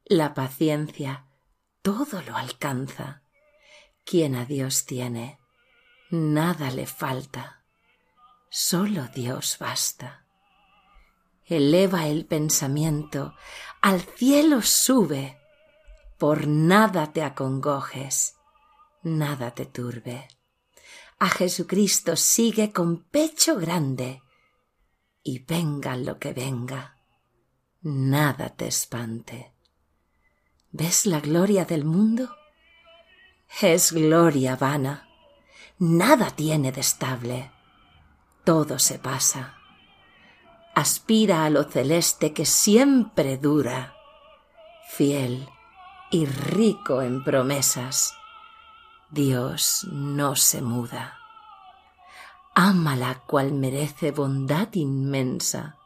La 0.04 0.34
paciencia 0.34 1.26
todo 1.82 2.22
lo 2.22 2.36
alcanza. 2.36 3.22
Quien 4.04 4.34
a 4.34 4.44
Dios 4.44 4.86
tiene, 4.86 5.38
nada 6.10 6.70
le 6.70 6.86
falta. 6.86 7.64
Solo 8.50 9.08
Dios 9.08 9.56
basta 9.60 10.26
eleva 11.56 12.06
el 12.06 12.26
pensamiento, 12.26 13.34
al 13.80 14.00
cielo 14.00 14.62
sube. 14.62 15.38
Por 16.16 16.46
nada 16.46 17.12
te 17.12 17.22
acongojes, 17.22 18.36
nada 19.02 19.50
te 19.52 19.66
turbe. 19.66 20.28
A 21.18 21.28
Jesucristo 21.28 22.16
sigue 22.16 22.72
con 22.72 23.04
pecho 23.04 23.56
grande, 23.56 24.22
y 25.22 25.40
venga 25.40 25.96
lo 25.96 26.18
que 26.18 26.32
venga, 26.32 26.96
nada 27.82 28.50
te 28.50 28.68
espante. 28.68 29.52
¿Ves 30.70 31.04
la 31.06 31.20
gloria 31.20 31.64
del 31.64 31.84
mundo? 31.84 32.34
Es 33.60 33.92
gloria 33.92 34.56
vana, 34.56 35.08
nada 35.78 36.30
tiene 36.30 36.70
de 36.70 36.80
estable, 36.80 37.50
todo 38.44 38.78
se 38.78 38.98
pasa 38.98 39.59
aspira 40.80 41.44
a 41.44 41.50
lo 41.50 41.64
celeste 41.64 42.32
que 42.32 42.46
siempre 42.46 43.36
dura, 43.36 43.94
fiel 44.88 45.48
y 46.10 46.26
rico 46.26 47.02
en 47.02 47.22
promesas. 47.22 48.14
Dios 49.10 49.86
no 49.90 50.36
se 50.36 50.62
muda. 50.62 51.18
Ámala 52.54 53.22
cual 53.26 53.52
merece 53.52 54.10
bondad 54.10 54.68
inmensa, 54.74 55.76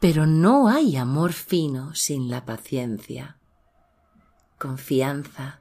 pero 0.00 0.26
no 0.26 0.68
hay 0.68 0.96
amor 0.96 1.32
fino 1.32 1.94
sin 1.94 2.30
la 2.30 2.44
paciencia. 2.44 3.38
Confianza 4.58 5.60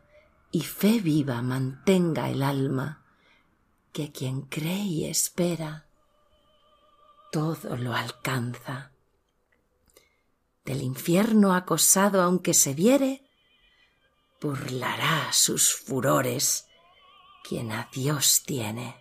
y 0.51 0.61
fe 0.61 0.99
viva 0.99 1.41
mantenga 1.41 2.29
el 2.29 2.43
alma, 2.43 3.03
que 3.93 4.11
quien 4.11 4.41
cree 4.41 4.83
y 4.83 5.05
espera 5.05 5.85
todo 7.31 7.77
lo 7.77 7.95
alcanza. 7.95 8.91
Del 10.65 10.81
infierno 10.81 11.55
acosado 11.55 12.21
aunque 12.21 12.53
se 12.53 12.73
viere, 12.73 13.23
burlará 14.39 15.31
sus 15.33 15.73
furores 15.73 16.67
quien 17.43 17.71
a 17.71 17.89
Dios 17.91 18.43
tiene. 18.45 18.95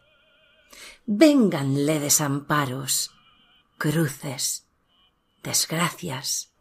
Vénganle 1.07 2.01
desamparos, 2.01 3.11
cruces, 3.77 4.67
desgracias, 5.43 6.53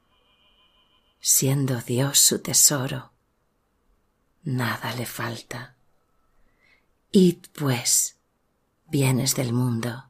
siendo 1.19 1.81
Dios 1.81 2.19
su 2.19 2.41
tesoro, 2.41 3.11
nada 4.43 4.93
le 4.95 5.05
falta. 5.05 5.75
Id, 7.11 7.37
pues, 7.53 8.17
bienes 8.87 9.35
del 9.35 9.53
mundo, 9.53 10.08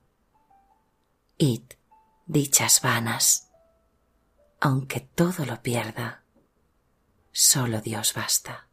Id, 1.41 1.63
dichas 2.25 2.82
vanas, 2.82 3.49
aunque 4.60 4.99
todo 4.99 5.45
lo 5.45 5.62
pierda, 5.63 6.25
solo 7.32 7.80
Dios 7.80 8.13
basta. 8.13 8.68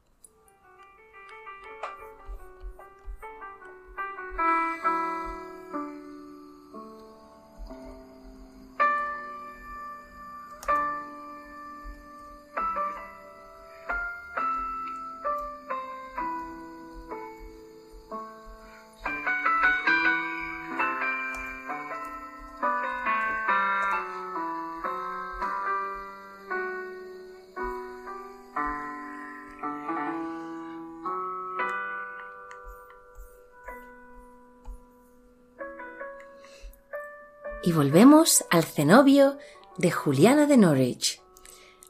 Volvemos 37.77 38.43
al 38.49 38.65
cenobio 38.65 39.37
de 39.77 39.91
Juliana 39.91 40.47
de 40.47 40.57
Norwich. 40.57 41.21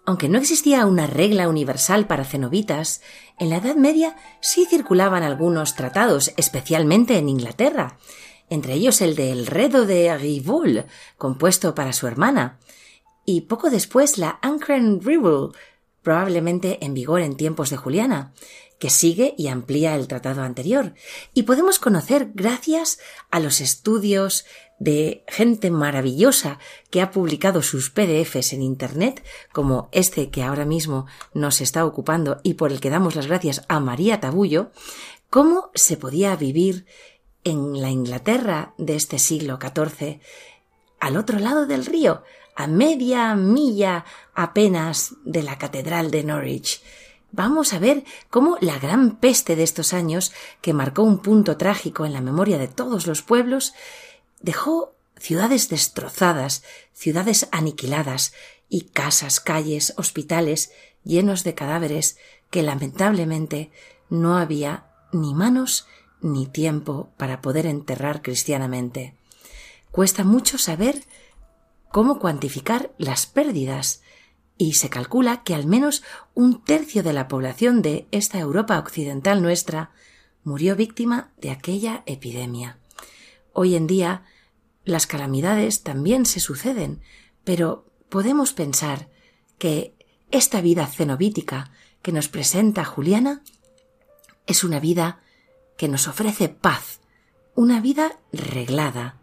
Aunque 0.05 0.29
no 0.29 0.37
existía 0.37 0.85
una 0.85 1.07
regla 1.07 1.49
universal 1.49 2.09
para 2.09 2.25
cenobitas, 2.25 3.03
en 3.39 3.51
la 3.51 3.59
Edad 3.59 3.77
Media 3.77 4.17
sí 4.41 4.67
circulaban 4.67 5.23
algunos 5.23 5.77
tratados, 5.77 6.33
especialmente 6.37 7.19
en 7.19 7.29
Inglaterra, 7.29 7.99
entre 8.51 8.75
ellos 8.75 9.01
el 9.01 9.15
de 9.15 9.31
El 9.31 9.47
Redo 9.47 9.87
de 9.87 10.17
Rivul, 10.19 10.87
compuesto 11.19 11.77
para 11.77 11.93
su 11.93 12.09
hermana, 12.09 12.59
y 13.25 13.43
poco 13.43 13.71
después 13.71 14.19
la 14.19 14.41
Ancren 14.43 15.01
Rivul, 15.01 15.53
probablemente 16.03 16.85
en 16.85 16.95
vigor 16.95 17.21
en 17.21 17.37
tiempos 17.37 17.71
de 17.71 17.77
Juliana, 17.77 18.33
que 18.81 18.91
sigue 18.91 19.35
y 19.39 19.49
amplía 19.49 19.95
el 19.95 20.09
tratado 20.09 20.43
anterior, 20.43 20.95
y 21.33 21.45
podemos 21.45 21.79
conocer 21.79 22.33
gracias 22.35 22.99
a 23.31 23.39
los 23.41 23.61
estudios 23.61 24.45
de 24.79 25.25
gente 25.27 25.71
maravillosa 25.71 26.59
que 26.91 27.01
ha 27.01 27.11
publicado 27.11 27.63
sus 27.63 27.91
PDFs 27.91 28.53
en 28.53 28.63
Internet, 28.63 29.25
como 29.53 29.89
este 29.93 30.31
que 30.31 30.43
ahora 30.43 30.65
mismo 30.65 31.07
nos 31.33 31.61
está 31.61 31.85
ocupando 31.87 32.41
y 32.43 32.55
por 32.55 32.73
el 32.73 32.81
que 32.81 32.91
damos 32.91 33.15
las 33.15 33.27
gracias 33.27 33.65
a 33.69 33.81
María 33.81 34.21
Tabullo, 34.21 34.71
cómo 35.31 35.71
se 35.75 35.97
podía 35.97 36.37
vivir 36.37 36.87
en 37.45 37.81
la 37.81 37.91
Inglaterra 37.91 38.75
de 38.77 38.97
este 38.97 39.19
siglo 39.19 39.59
XIV, 39.61 40.21
al 41.01 41.17
otro 41.17 41.39
lado 41.39 41.67
del 41.67 41.87
río, 41.87 42.23
a 42.57 42.67
media 42.67 43.35
milla 43.35 44.05
apenas 44.35 45.15
de 45.25 45.43
la 45.43 45.59
Catedral 45.59 46.11
de 46.11 46.25
Norwich. 46.25 46.83
Vamos 47.33 47.73
a 47.75 47.79
ver 47.79 48.05
cómo 48.31 48.57
la 48.61 48.79
gran 48.79 49.17
peste 49.17 49.57
de 49.57 49.63
estos 49.63 49.93
años, 49.93 50.33
que 50.63 50.73
marcó 50.73 51.03
un 51.03 51.19
punto 51.19 51.57
trágico 51.57 52.07
en 52.07 52.15
la 52.15 52.21
memoria 52.21 52.57
de 52.57 52.69
todos 52.69 53.07
los 53.07 53.23
pueblos, 53.23 53.75
Dejó 54.47 54.95
ciudades 55.17 55.69
destrozadas, 55.71 56.63
ciudades 56.93 57.49
aniquiladas 57.51 58.33
y 58.69 58.83
casas, 58.83 59.41
calles, 59.41 59.93
hospitales 59.97 60.71
llenos 61.03 61.43
de 61.43 61.57
cadáveres 61.57 62.17
que 62.49 62.63
lamentablemente 62.63 63.73
no 64.09 64.39
había 64.39 64.87
ni 65.11 65.35
manos 65.35 65.89
ni 66.21 66.47
tiempo 66.47 67.11
para 67.17 67.41
poder 67.41 67.67
enterrar 67.67 68.23
cristianamente. 68.23 69.17
Cuesta 69.91 70.23
mucho 70.23 70.59
saber 70.59 71.03
cómo 71.91 72.21
cuantificar 72.21 72.93
las 72.99 73.27
pérdidas 73.27 74.01
y 74.59 74.75
se 74.75 74.89
calcula 74.89 75.43
que 75.43 75.57
al 75.57 75.67
menos 75.67 76.05
un 76.35 76.63
tercio 76.63 77.03
de 77.03 77.13
la 77.13 77.27
población 77.27 77.83
de 77.83 78.07
esta 78.13 78.39
Europa 78.39 78.79
occidental 78.79 79.43
nuestra 79.43 79.91
murió 80.45 80.77
víctima 80.77 81.33
de 81.37 81.51
aquella 81.51 82.05
epidemia. 82.07 82.79
Hoy 83.53 83.75
en 83.75 83.89
día 83.89 84.23
las 84.87 85.07
calamidades 85.07 85.83
también 85.83 86.25
se 86.25 86.41
suceden, 86.41 87.03
pero 87.45 87.85
podemos 88.09 88.55
pensar 88.55 89.11
que 89.59 89.95
esta 90.31 90.61
vida 90.61 90.87
cenobítica 90.87 91.73
que 92.03 92.13
nos 92.13 92.29
presenta 92.29 92.85
Juliana 92.85 93.43
es 94.47 94.65
una 94.65 94.81
vida 94.81 95.21
que 95.77 95.89
nos 95.89 96.07
ofrece 96.07 96.49
paz, 96.49 97.01
una 97.55 97.81
vida 97.81 98.21
reglada, 98.33 99.19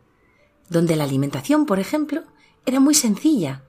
donde 0.69 0.97
la 0.97 1.05
alimentación, 1.05 1.65
por 1.65 1.79
ejemplo, 1.79 2.23
era 2.65 2.81
muy 2.81 2.93
sencilla. 2.93 3.63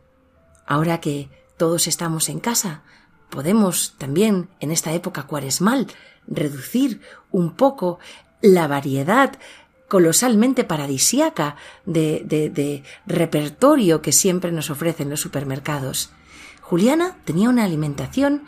Ahora 0.67 1.01
que 1.01 1.31
todos 1.57 1.87
estamos 1.87 2.29
en 2.29 2.41
casa, 2.41 2.83
podemos 3.31 3.95
también 3.99 4.51
en 4.59 4.73
esta 4.73 4.93
época 4.93 5.29
cuaresmal 5.29 5.87
reducir 6.27 7.03
un 7.31 7.55
poco 7.55 8.01
la 8.41 8.67
variedad 8.67 9.39
colosalmente 9.95 10.65
paradisiaca 10.65 11.55
de, 11.87 12.25
de, 12.27 12.83
repertorio 13.07 14.03
que 14.03 14.11
siempre 14.11 14.51
nos 14.51 14.69
ofrecen 14.69 15.09
los 15.09 15.21
supermercados. 15.21 16.11
Juliana 16.63 17.17
tenía 17.25 17.49
una 17.49 17.63
alimentación 17.63 18.43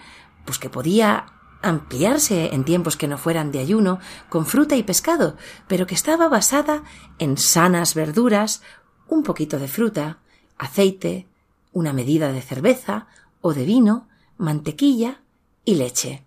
pues 0.45 0.59
que 0.59 0.71
podía 0.71 1.27
ampliarse 1.63 2.53
en 2.53 2.65
tiempos 2.65 2.97
que 2.97 3.07
no 3.07 3.17
fueran 3.17 3.53
de 3.53 3.61
ayuno, 3.61 4.01
con 4.29 4.45
fruta 4.45 4.75
y 4.75 4.83
pescado, 4.83 5.37
pero 5.69 5.87
que 5.87 5.95
estaba 5.95 6.29
basada 6.29 6.83
en 7.21 7.39
sanas 7.39 7.95
verduras, 7.95 8.61
un 9.07 9.23
poquito 9.23 9.61
de 9.61 9.69
fruta, 9.69 10.19
aceite, 10.59 11.29
una 11.73 11.93
medida 11.93 12.33
de 12.33 12.43
cerveza 12.43 13.07
o 13.41 13.55
de 13.55 13.65
vino, 13.65 14.09
mantequilla 14.37 15.21
y 15.65 15.77
leche. 15.77 16.25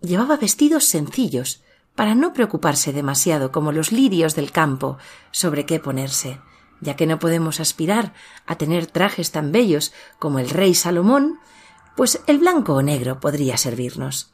Llevaba 0.00 0.38
vestidos 0.38 0.86
sencillos, 0.86 1.62
para 2.00 2.14
no 2.14 2.32
preocuparse 2.32 2.94
demasiado 2.94 3.52
como 3.52 3.72
los 3.72 3.92
lirios 3.92 4.34
del 4.34 4.52
campo 4.52 4.96
sobre 5.32 5.66
qué 5.66 5.80
ponerse, 5.80 6.40
ya 6.80 6.96
que 6.96 7.06
no 7.06 7.18
podemos 7.18 7.60
aspirar 7.60 8.14
a 8.46 8.56
tener 8.56 8.86
trajes 8.86 9.32
tan 9.32 9.52
bellos 9.52 9.92
como 10.18 10.38
el 10.38 10.48
rey 10.48 10.74
Salomón, 10.74 11.40
pues 11.96 12.22
el 12.26 12.38
blanco 12.38 12.72
o 12.76 12.80
negro 12.80 13.20
podría 13.20 13.58
servirnos. 13.58 14.32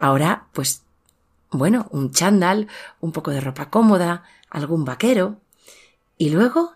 Ahora, 0.00 0.48
pues, 0.52 0.82
bueno, 1.52 1.86
un 1.92 2.10
chándal, 2.10 2.66
un 2.98 3.12
poco 3.12 3.30
de 3.30 3.40
ropa 3.40 3.70
cómoda, 3.70 4.24
algún 4.50 4.84
vaquero, 4.84 5.40
y 6.18 6.30
luego 6.30 6.72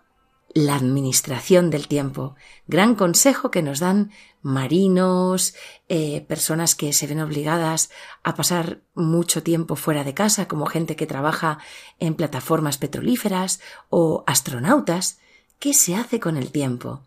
la 0.53 0.75
administración 0.75 1.69
del 1.69 1.89
tiempo. 1.89 2.35
Gran 2.67 2.95
consejo 2.95 3.51
que 3.51 3.63
nos 3.63 3.81
dan 3.81 4.11
marinos, 4.41 5.55
eh, 5.89 6.21
personas 6.27 6.75
que 6.75 6.93
se 6.93 7.07
ven 7.07 7.21
obligadas 7.21 7.89
a 8.23 8.35
pasar 8.35 8.81
mucho 8.93 9.43
tiempo 9.43 9.75
fuera 9.75 10.03
de 10.03 10.13
casa, 10.13 10.47
como 10.47 10.65
gente 10.65 10.95
que 10.95 11.07
trabaja 11.07 11.59
en 11.99 12.15
plataformas 12.15 12.77
petrolíferas 12.77 13.59
o 13.89 14.23
astronautas. 14.27 15.19
¿Qué 15.59 15.73
se 15.73 15.95
hace 15.95 16.19
con 16.19 16.37
el 16.37 16.51
tiempo? 16.51 17.01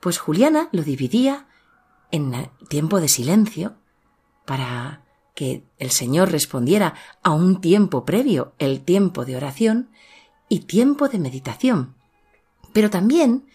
Pues 0.00 0.18
Juliana 0.18 0.68
lo 0.72 0.82
dividía 0.82 1.46
en 2.10 2.50
tiempo 2.68 3.00
de 3.00 3.08
silencio 3.08 3.76
para 4.46 5.04
que 5.34 5.64
el 5.78 5.90
Señor 5.90 6.30
respondiera 6.32 6.94
a 7.22 7.30
un 7.30 7.60
tiempo 7.60 8.04
previo, 8.04 8.54
el 8.58 8.80
tiempo 8.80 9.24
de 9.24 9.36
oración, 9.36 9.90
y 10.48 10.60
tiempo 10.60 11.08
de 11.08 11.20
meditación 11.20 11.94
pero 12.72 12.90
también, 12.90 13.46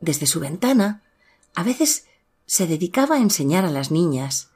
desde 0.00 0.26
su 0.26 0.40
ventana, 0.40 1.02
a 1.54 1.62
veces 1.62 2.06
se 2.48 2.66
dedicaba 2.66 3.16
a 3.16 3.20
enseñar 3.20 3.66
a 3.66 3.70
las 3.70 3.90
niñas, 3.90 4.48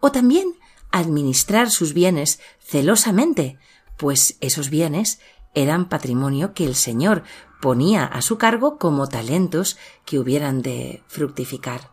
o 0.00 0.10
también 0.10 0.56
a 0.90 0.98
administrar 0.98 1.70
sus 1.70 1.92
bienes 1.92 2.40
celosamente, 2.58 3.58
pues 3.98 4.38
esos 4.40 4.70
bienes 4.70 5.20
eran 5.54 5.90
patrimonio 5.90 6.54
que 6.54 6.64
el 6.64 6.74
Señor 6.74 7.22
ponía 7.60 8.06
a 8.06 8.22
su 8.22 8.38
cargo 8.38 8.78
como 8.78 9.08
talentos 9.08 9.76
que 10.06 10.18
hubieran 10.18 10.62
de 10.62 11.02
fructificar. 11.06 11.90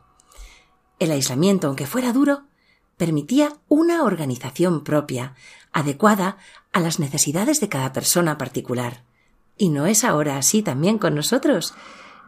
El 0.99 1.11
aislamiento, 1.11 1.67
aunque 1.67 1.85
fuera 1.85 2.13
duro, 2.13 2.43
permitía 2.95 3.57
una 3.67 4.03
organización 4.03 4.85
propia, 4.85 5.35
adecuada 5.73 6.37
a 6.71 6.79
las 6.79 6.97
necesidades 6.99 7.59
de 7.59 7.67
cada 7.67 7.91
persona 7.91 8.37
particular. 8.37 9.03
¿Y 9.57 9.67
no 9.67 9.85
es 9.85 10.05
ahora 10.05 10.37
así 10.37 10.61
también 10.61 10.97
con 10.97 11.13
nosotros? 11.13 11.73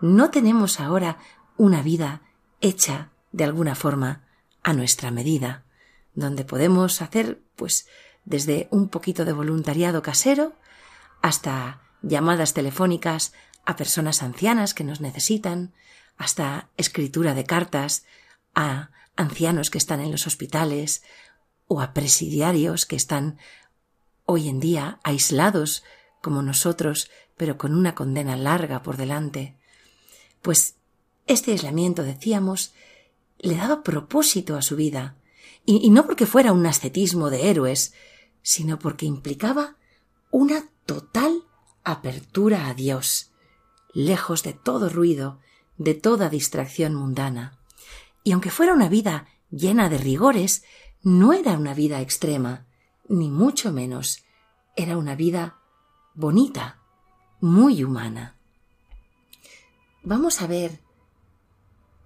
¿No 0.02 0.30
tenemos 0.30 0.82
ahora 0.82 1.20
una 1.56 1.82
vida 1.82 2.22
hecha 2.60 3.13
de 3.34 3.44
alguna 3.44 3.76
forma 3.76 4.24
a 4.64 4.72
nuestra 4.72 5.12
medida, 5.12 5.66
donde 6.14 6.46
podemos 6.46 7.02
hacer, 7.02 7.42
pues, 7.58 7.88
desde 8.24 8.70
un 8.72 8.88
poquito 8.88 9.26
de 9.26 9.34
voluntariado 9.34 10.02
casero 10.02 10.54
hasta 11.22 11.82
llamadas 12.02 12.54
telefónicas 12.54 13.34
a 13.66 13.76
personas 13.76 14.24
ancianas 14.24 14.74
que 14.74 14.84
nos 14.86 15.02
necesitan, 15.02 15.74
hasta 16.18 16.70
escritura 16.78 17.34
de 17.34 17.44
cartas 17.44 18.06
a 18.54 18.92
ancianos 19.16 19.70
que 19.70 19.80
están 19.80 20.00
en 20.00 20.12
los 20.12 20.28
hospitales 20.28 21.04
o 21.68 21.82
a 21.82 21.94
presidiarios 21.94 22.86
que 22.86 22.96
están 22.96 23.38
hoy 24.26 24.48
en 24.48 24.60
día 24.60 25.00
aislados 25.04 25.84
como 26.22 26.42
nosotros, 26.42 27.10
pero 27.36 27.58
con 27.58 27.74
una 27.76 27.96
condena 27.96 28.38
larga 28.38 28.84
por 28.84 28.96
delante. 28.96 29.58
Pues 30.42 30.76
este 31.26 31.52
aislamiento, 31.52 32.04
decíamos, 32.04 32.74
le 33.44 33.56
daba 33.56 33.84
propósito 33.84 34.56
a 34.56 34.62
su 34.62 34.76
vida, 34.76 35.18
y, 35.66 35.86
y 35.86 35.92
no 35.92 36.06
porque 36.06 36.26
fuera 36.26 36.52
un 36.52 36.66
ascetismo 36.66 37.30
de 37.30 37.50
héroes, 37.50 37.94
sino 38.42 38.80
porque 38.80 39.06
implicaba 39.06 39.78
una 40.32 40.66
total 40.86 41.44
apertura 41.84 42.68
a 42.68 42.74
Dios, 42.74 43.32
lejos 43.94 44.44
de 44.44 44.54
todo 44.54 44.90
ruido, 44.90 45.40
de 45.78 45.94
toda 45.94 46.30
distracción 46.30 46.96
mundana. 46.96 47.60
Y 48.24 48.32
aunque 48.32 48.50
fuera 48.50 48.74
una 48.74 48.90
vida 48.90 49.28
llena 49.52 49.90
de 49.90 49.98
rigores, 49.98 50.64
no 51.02 51.34
era 51.34 51.58
una 51.58 51.74
vida 51.74 52.02
extrema, 52.02 52.66
ni 53.08 53.30
mucho 53.30 53.72
menos, 53.72 54.24
era 54.76 54.98
una 54.98 55.16
vida 55.16 55.60
bonita, 56.14 56.80
muy 57.42 57.84
humana. 57.84 58.38
Vamos 60.04 60.42
a 60.42 60.48
ver 60.48 60.83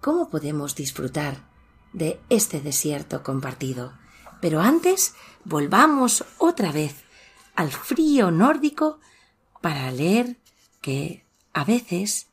cómo 0.00 0.30
podemos 0.30 0.74
disfrutar 0.74 1.48
de 1.92 2.20
este 2.28 2.60
desierto 2.60 3.22
compartido. 3.22 3.92
Pero 4.40 4.60
antes 4.60 5.14
volvamos 5.44 6.24
otra 6.38 6.72
vez 6.72 6.94
al 7.54 7.72
frío 7.72 8.30
nórdico 8.30 9.00
para 9.60 9.90
leer 9.90 10.38
que 10.80 11.24
a 11.52 11.64
veces, 11.64 12.28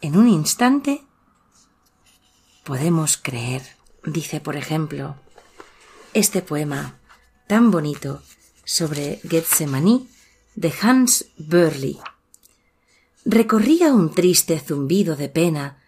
en 0.00 0.16
un 0.16 0.28
instante, 0.28 1.04
podemos 2.62 3.16
creer, 3.16 3.62
dice 4.04 4.40
por 4.40 4.56
ejemplo, 4.56 5.16
este 6.14 6.42
poema 6.42 6.98
tan 7.48 7.70
bonito 7.70 8.22
sobre 8.64 9.20
Getsemaní 9.28 10.08
de 10.54 10.72
Hans 10.80 11.26
Burley. 11.36 11.98
Recorría 13.24 13.92
un 13.92 14.12
triste 14.12 14.60
zumbido 14.60 15.16
de 15.16 15.28
pena 15.28 15.81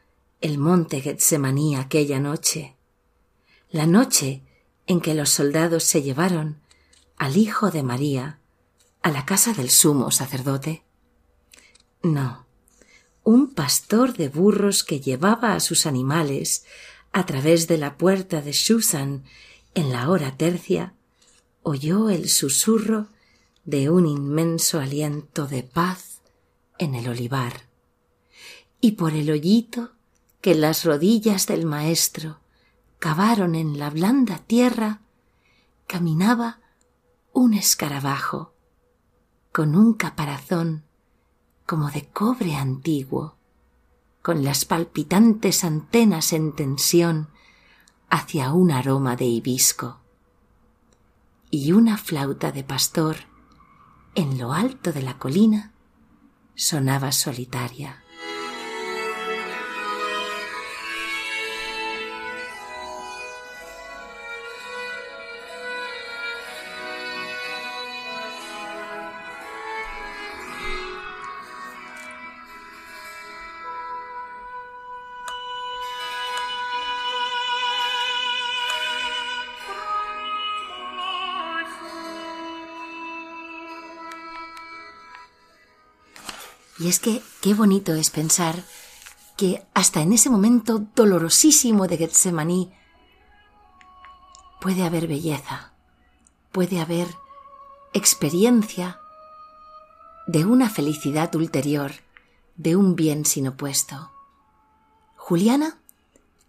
el 0.44 0.58
monte 0.58 1.00
Getsemaní 1.00 1.74
aquella 1.74 2.20
noche, 2.20 2.76
la 3.70 3.86
noche 3.86 4.42
en 4.86 5.00
que 5.00 5.14
los 5.14 5.30
soldados 5.30 5.84
se 5.84 6.02
llevaron 6.02 6.60
al 7.16 7.38
hijo 7.38 7.70
de 7.70 7.82
María 7.82 8.40
a 9.00 9.10
la 9.10 9.24
casa 9.24 9.54
del 9.54 9.70
sumo 9.70 10.10
sacerdote. 10.10 10.82
No, 12.02 12.44
un 13.22 13.54
pastor 13.54 14.18
de 14.18 14.28
burros 14.28 14.84
que 14.84 15.00
llevaba 15.00 15.54
a 15.54 15.60
sus 15.60 15.86
animales 15.86 16.66
a 17.12 17.24
través 17.24 17.66
de 17.66 17.78
la 17.78 17.96
puerta 17.96 18.42
de 18.42 18.52
Susan 18.52 19.24
en 19.72 19.92
la 19.92 20.10
hora 20.10 20.36
tercia, 20.36 20.92
oyó 21.62 22.10
el 22.10 22.28
susurro 22.28 23.06
de 23.64 23.88
un 23.88 24.06
inmenso 24.06 24.78
aliento 24.78 25.46
de 25.46 25.62
paz 25.62 26.20
en 26.76 26.94
el 26.94 27.08
olivar. 27.08 27.62
Y 28.82 28.92
por 28.92 29.14
el 29.14 29.30
hoyito 29.30 29.93
que 30.44 30.54
las 30.54 30.84
rodillas 30.84 31.46
del 31.46 31.64
maestro 31.64 32.38
cavaron 32.98 33.54
en 33.54 33.78
la 33.78 33.88
blanda 33.88 34.36
tierra, 34.36 35.00
caminaba 35.86 36.60
un 37.32 37.54
escarabajo 37.54 38.52
con 39.52 39.74
un 39.74 39.94
caparazón 39.94 40.84
como 41.64 41.90
de 41.90 42.10
cobre 42.10 42.56
antiguo, 42.56 43.36
con 44.20 44.44
las 44.44 44.66
palpitantes 44.66 45.64
antenas 45.64 46.34
en 46.34 46.54
tensión 46.54 47.30
hacia 48.10 48.52
un 48.52 48.70
aroma 48.70 49.16
de 49.16 49.24
hibisco. 49.24 50.00
Y 51.50 51.72
una 51.72 51.96
flauta 51.96 52.52
de 52.52 52.64
pastor 52.64 53.16
en 54.14 54.36
lo 54.36 54.52
alto 54.52 54.92
de 54.92 55.00
la 55.00 55.16
colina 55.16 55.72
sonaba 56.54 57.12
solitaria. 57.12 58.03
Y 86.84 86.88
es 86.88 87.00
que 87.00 87.22
qué 87.40 87.54
bonito 87.54 87.94
es 87.94 88.10
pensar 88.10 88.62
que 89.38 89.64
hasta 89.72 90.02
en 90.02 90.12
ese 90.12 90.28
momento 90.28 90.84
dolorosísimo 90.94 91.86
de 91.86 91.96
Getsemaní 91.96 92.74
puede 94.60 94.84
haber 94.84 95.06
belleza, 95.06 95.72
puede 96.52 96.80
haber 96.80 97.08
experiencia 97.94 99.00
de 100.26 100.44
una 100.44 100.68
felicidad 100.68 101.34
ulterior, 101.34 101.92
de 102.56 102.76
un 102.76 102.96
bien 102.96 103.24
sin 103.24 103.48
opuesto. 103.48 104.10
Juliana 105.16 105.78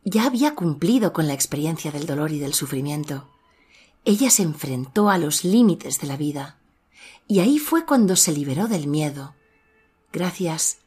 ya 0.03 0.25
había 0.25 0.53
cumplido 0.53 1.13
con 1.13 1.27
la 1.27 1.33
experiencia 1.33 1.93
del 1.93 2.05
dolor 2.05 2.33
y 2.33 2.39
del 2.39 2.53
sufrimiento. 2.53 3.25
Ella 4.03 4.29
se 4.29 4.43
enfrentó 4.43 5.09
a 5.09 5.17
los 5.17 5.45
límites 5.45 6.01
de 6.01 6.07
la 6.07 6.17
vida, 6.17 6.57
y 7.25 7.39
ahí 7.39 7.57
fue 7.57 7.85
cuando 7.85 8.17
se 8.17 8.33
liberó 8.33 8.67
del 8.67 8.87
miedo, 8.87 9.33
gracias 10.15 10.77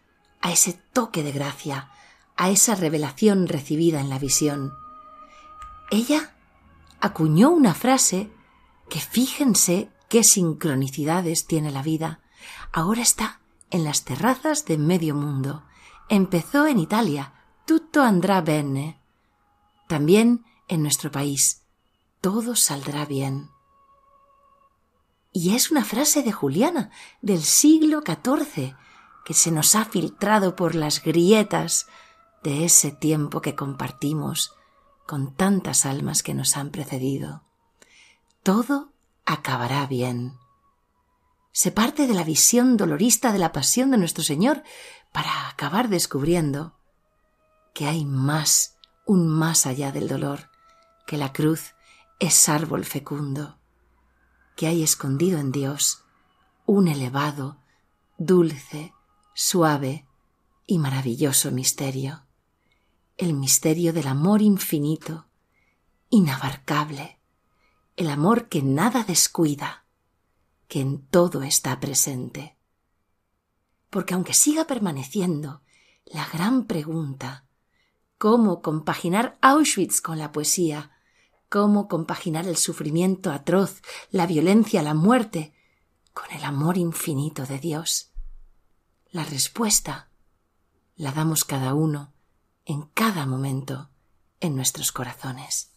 a 0.40 0.50
ese 0.52 0.72
toque 0.94 1.22
de 1.22 1.32
gracia, 1.32 1.90
a 2.36 2.48
esa 2.48 2.74
revelación 2.74 3.46
recibida 3.46 4.00
en 4.00 4.08
la 4.08 4.18
visión. 4.18 4.72
Ella 5.90 6.34
acuñó 7.00 7.50
una 7.50 7.74
frase 7.74 8.30
que 8.88 9.00
fíjense 9.00 9.90
qué 10.08 10.24
sincronicidades 10.24 11.46
tiene 11.46 11.70
la 11.70 11.82
vida. 11.82 12.20
Ahora 12.72 13.02
está 13.02 13.40
en 13.70 13.84
las 13.84 14.04
terrazas 14.04 14.64
de 14.64 14.78
medio 14.78 15.14
mundo. 15.14 15.62
Empezó 16.08 16.66
en 16.66 16.78
Italia, 16.78 17.34
tutto 17.66 18.02
andrà 18.02 18.42
bene. 18.42 18.98
También 19.88 20.46
en 20.68 20.82
nuestro 20.82 21.10
país, 21.10 21.64
todo 22.22 22.56
saldrá 22.56 23.04
bien. 23.04 23.50
Y 25.34 25.54
es 25.54 25.70
una 25.70 25.84
frase 25.84 26.22
de 26.22 26.32
Juliana, 26.32 26.90
del 27.20 27.42
siglo 27.42 28.00
XIV, 28.00 28.74
que 29.28 29.34
se 29.34 29.50
nos 29.50 29.74
ha 29.74 29.84
filtrado 29.84 30.56
por 30.56 30.74
las 30.74 31.02
grietas 31.02 31.86
de 32.42 32.64
ese 32.64 32.92
tiempo 32.92 33.42
que 33.42 33.54
compartimos 33.54 34.54
con 35.06 35.34
tantas 35.34 35.84
almas 35.84 36.22
que 36.22 36.32
nos 36.32 36.56
han 36.56 36.70
precedido. 36.70 37.42
Todo 38.42 38.90
acabará 39.26 39.86
bien. 39.86 40.38
Se 41.52 41.70
parte 41.70 42.06
de 42.06 42.14
la 42.14 42.24
visión 42.24 42.78
dolorista 42.78 43.30
de 43.30 43.38
la 43.38 43.52
pasión 43.52 43.90
de 43.90 43.98
nuestro 43.98 44.24
Señor 44.24 44.62
para 45.12 45.50
acabar 45.50 45.90
descubriendo 45.90 46.78
que 47.74 47.86
hay 47.86 48.06
más, 48.06 48.78
un 49.04 49.28
más 49.28 49.66
allá 49.66 49.92
del 49.92 50.08
dolor, 50.08 50.48
que 51.06 51.18
la 51.18 51.34
cruz 51.34 51.74
es 52.18 52.48
árbol 52.48 52.86
fecundo, 52.86 53.58
que 54.56 54.68
hay 54.68 54.82
escondido 54.82 55.38
en 55.38 55.52
Dios 55.52 56.02
un 56.64 56.88
elevado, 56.88 57.58
dulce, 58.16 58.94
suave 59.40 60.04
y 60.66 60.80
maravilloso 60.80 61.52
misterio, 61.52 62.24
el 63.16 63.34
misterio 63.34 63.92
del 63.92 64.08
amor 64.08 64.42
infinito, 64.42 65.28
inabarcable, 66.10 67.20
el 67.94 68.10
amor 68.10 68.48
que 68.48 68.64
nada 68.64 69.04
descuida, 69.04 69.86
que 70.66 70.80
en 70.80 71.06
todo 71.06 71.44
está 71.44 71.78
presente. 71.78 72.56
Porque 73.90 74.14
aunque 74.14 74.34
siga 74.34 74.66
permaneciendo 74.66 75.62
la 76.04 76.26
gran 76.26 76.66
pregunta, 76.66 77.46
cómo 78.18 78.60
compaginar 78.60 79.38
Auschwitz 79.40 80.00
con 80.00 80.18
la 80.18 80.32
poesía, 80.32 80.90
cómo 81.48 81.86
compaginar 81.86 82.48
el 82.48 82.56
sufrimiento 82.56 83.30
atroz, 83.30 83.82
la 84.10 84.26
violencia, 84.26 84.82
la 84.82 84.94
muerte, 84.94 85.54
con 86.12 86.28
el 86.32 86.42
amor 86.42 86.76
infinito 86.76 87.46
de 87.46 87.60
Dios, 87.60 88.10
la 89.10 89.24
respuesta 89.24 90.08
la 90.96 91.12
damos 91.12 91.44
cada 91.44 91.74
uno 91.74 92.12
en 92.66 92.82
cada 92.82 93.24
momento 93.24 93.88
en 94.40 94.54
nuestros 94.54 94.92
corazones. 94.92 95.72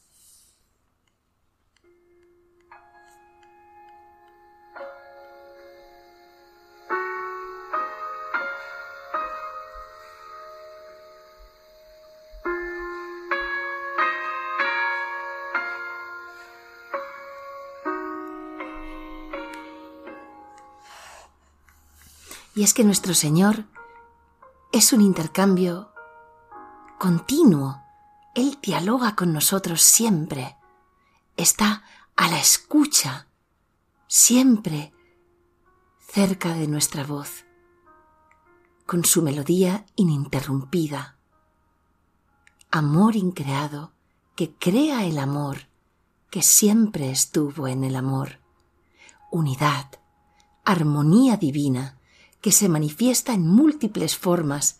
Y 22.62 22.63
es 22.63 22.76
que 22.76 22.84
nuestro 22.84 23.15
Señor 23.15 23.65
es 24.71 24.93
un 24.93 25.02
intercambio 25.02 25.93
continuo. 27.00 27.82
Él 28.36 28.60
dialoga 28.62 29.15
con 29.15 29.34
nosotros 29.34 29.82
siempre. 29.82 30.58
Está 31.38 31.84
a 32.15 32.28
la 32.30 32.39
escucha, 32.39 33.26
siempre 34.06 34.93
cerca 36.08 36.54
de 36.54 36.67
nuestra 36.67 37.04
voz, 37.04 37.45
con 38.86 39.06
su 39.06 39.24
melodía 39.24 39.88
ininterrumpida. 39.95 41.17
Amor 42.69 43.15
increado 43.15 43.91
que 44.36 44.54
crea 44.54 45.06
el 45.06 45.17
amor, 45.17 45.67
que 46.30 46.43
siempre 46.43 47.10
estuvo 47.10 47.67
en 47.67 47.84
el 47.84 47.95
amor. 47.95 48.39
Unidad, 49.32 49.88
armonía 50.63 51.38
divina, 51.38 51.97
que 52.41 52.51
se 52.51 52.69
manifiesta 52.69 53.34
en 53.34 53.47
múltiples 53.47 54.17
formas. 54.17 54.80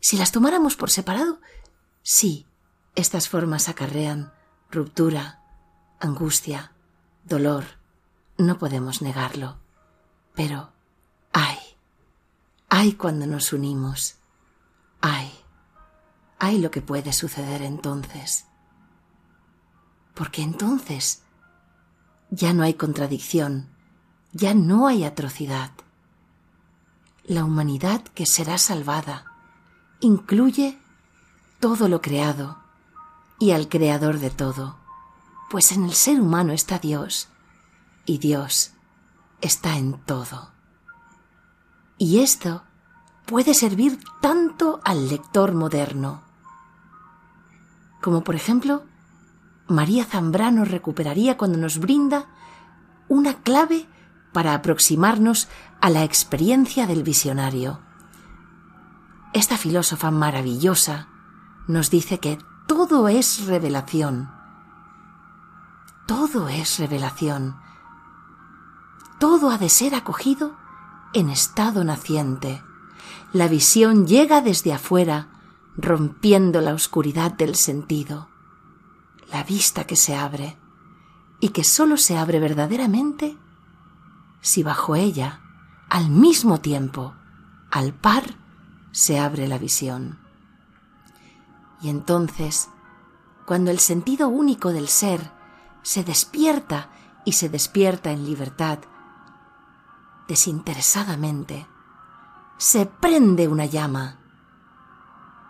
Si 0.00 0.16
las 0.16 0.32
tomáramos 0.32 0.76
por 0.76 0.90
separado, 0.90 1.40
sí, 2.02 2.46
estas 2.94 3.28
formas 3.28 3.68
acarrean 3.68 4.32
ruptura, 4.70 5.40
angustia, 6.00 6.72
dolor, 7.24 7.64
no 8.36 8.58
podemos 8.58 9.02
negarlo. 9.02 9.58
Pero 10.34 10.72
hay, 11.32 11.58
Ay 12.76 12.94
cuando 12.94 13.24
nos 13.28 13.52
unimos. 13.52 14.16
Ay, 15.00 15.32
ay 16.40 16.58
lo 16.58 16.72
que 16.72 16.82
puede 16.82 17.12
suceder 17.12 17.62
entonces. 17.62 18.46
Porque 20.12 20.42
entonces 20.42 21.22
ya 22.30 22.52
no 22.52 22.64
hay 22.64 22.74
contradicción, 22.74 23.68
ya 24.32 24.54
no 24.54 24.88
hay 24.88 25.04
atrocidad. 25.04 25.70
La 27.26 27.42
humanidad 27.44 28.02
que 28.02 28.26
será 28.26 28.58
salvada 28.58 29.24
incluye 30.00 30.78
todo 31.58 31.88
lo 31.88 32.02
creado 32.02 32.58
y 33.38 33.52
al 33.52 33.70
creador 33.70 34.18
de 34.18 34.28
todo, 34.28 34.76
pues 35.48 35.72
en 35.72 35.84
el 35.84 35.94
ser 35.94 36.20
humano 36.20 36.52
está 36.52 36.78
Dios 36.78 37.28
y 38.04 38.18
Dios 38.18 38.72
está 39.40 39.78
en 39.78 39.94
todo. 40.04 40.50
Y 41.96 42.20
esto 42.20 42.62
puede 43.24 43.54
servir 43.54 43.98
tanto 44.20 44.82
al 44.84 45.08
lector 45.08 45.54
moderno, 45.54 46.20
como 48.02 48.22
por 48.22 48.34
ejemplo 48.34 48.82
María 49.66 50.04
Zambrano 50.04 50.66
recuperaría 50.66 51.38
cuando 51.38 51.56
nos 51.56 51.78
brinda 51.78 52.26
una 53.08 53.34
clave 53.42 53.86
para 54.34 54.52
aproximarnos 54.52 55.48
a 55.80 55.88
la 55.88 56.04
experiencia 56.04 56.86
del 56.86 57.02
visionario. 57.02 57.80
Esta 59.32 59.56
filósofa 59.56 60.10
maravillosa 60.10 61.08
nos 61.66 61.88
dice 61.88 62.20
que 62.20 62.38
todo 62.66 63.08
es 63.08 63.46
revelación. 63.46 64.30
Todo 66.06 66.50
es 66.50 66.78
revelación. 66.78 67.56
Todo 69.18 69.48
ha 69.50 69.56
de 69.56 69.70
ser 69.70 69.94
acogido 69.94 70.54
en 71.14 71.30
estado 71.30 71.82
naciente. 71.84 72.62
La 73.32 73.48
visión 73.48 74.06
llega 74.06 74.42
desde 74.42 74.72
afuera, 74.72 75.28
rompiendo 75.76 76.60
la 76.60 76.74
oscuridad 76.74 77.32
del 77.32 77.54
sentido. 77.54 78.28
La 79.30 79.44
vista 79.44 79.86
que 79.86 79.96
se 79.96 80.14
abre, 80.14 80.58
y 81.40 81.50
que 81.50 81.64
sólo 81.64 81.96
se 81.96 82.16
abre 82.16 82.40
verdaderamente 82.40 83.36
si 84.44 84.62
bajo 84.62 84.94
ella, 84.94 85.40
al 85.88 86.10
mismo 86.10 86.60
tiempo, 86.60 87.14
al 87.70 87.94
par, 87.94 88.36
se 88.92 89.18
abre 89.18 89.48
la 89.48 89.56
visión. 89.56 90.18
Y 91.80 91.88
entonces, 91.88 92.68
cuando 93.46 93.70
el 93.70 93.78
sentido 93.78 94.28
único 94.28 94.70
del 94.70 94.88
ser 94.88 95.30
se 95.80 96.04
despierta 96.04 96.90
y 97.24 97.32
se 97.32 97.48
despierta 97.48 98.12
en 98.12 98.26
libertad, 98.26 98.80
desinteresadamente, 100.28 101.66
se 102.58 102.84
prende 102.84 103.48
una 103.48 103.64
llama. 103.64 104.18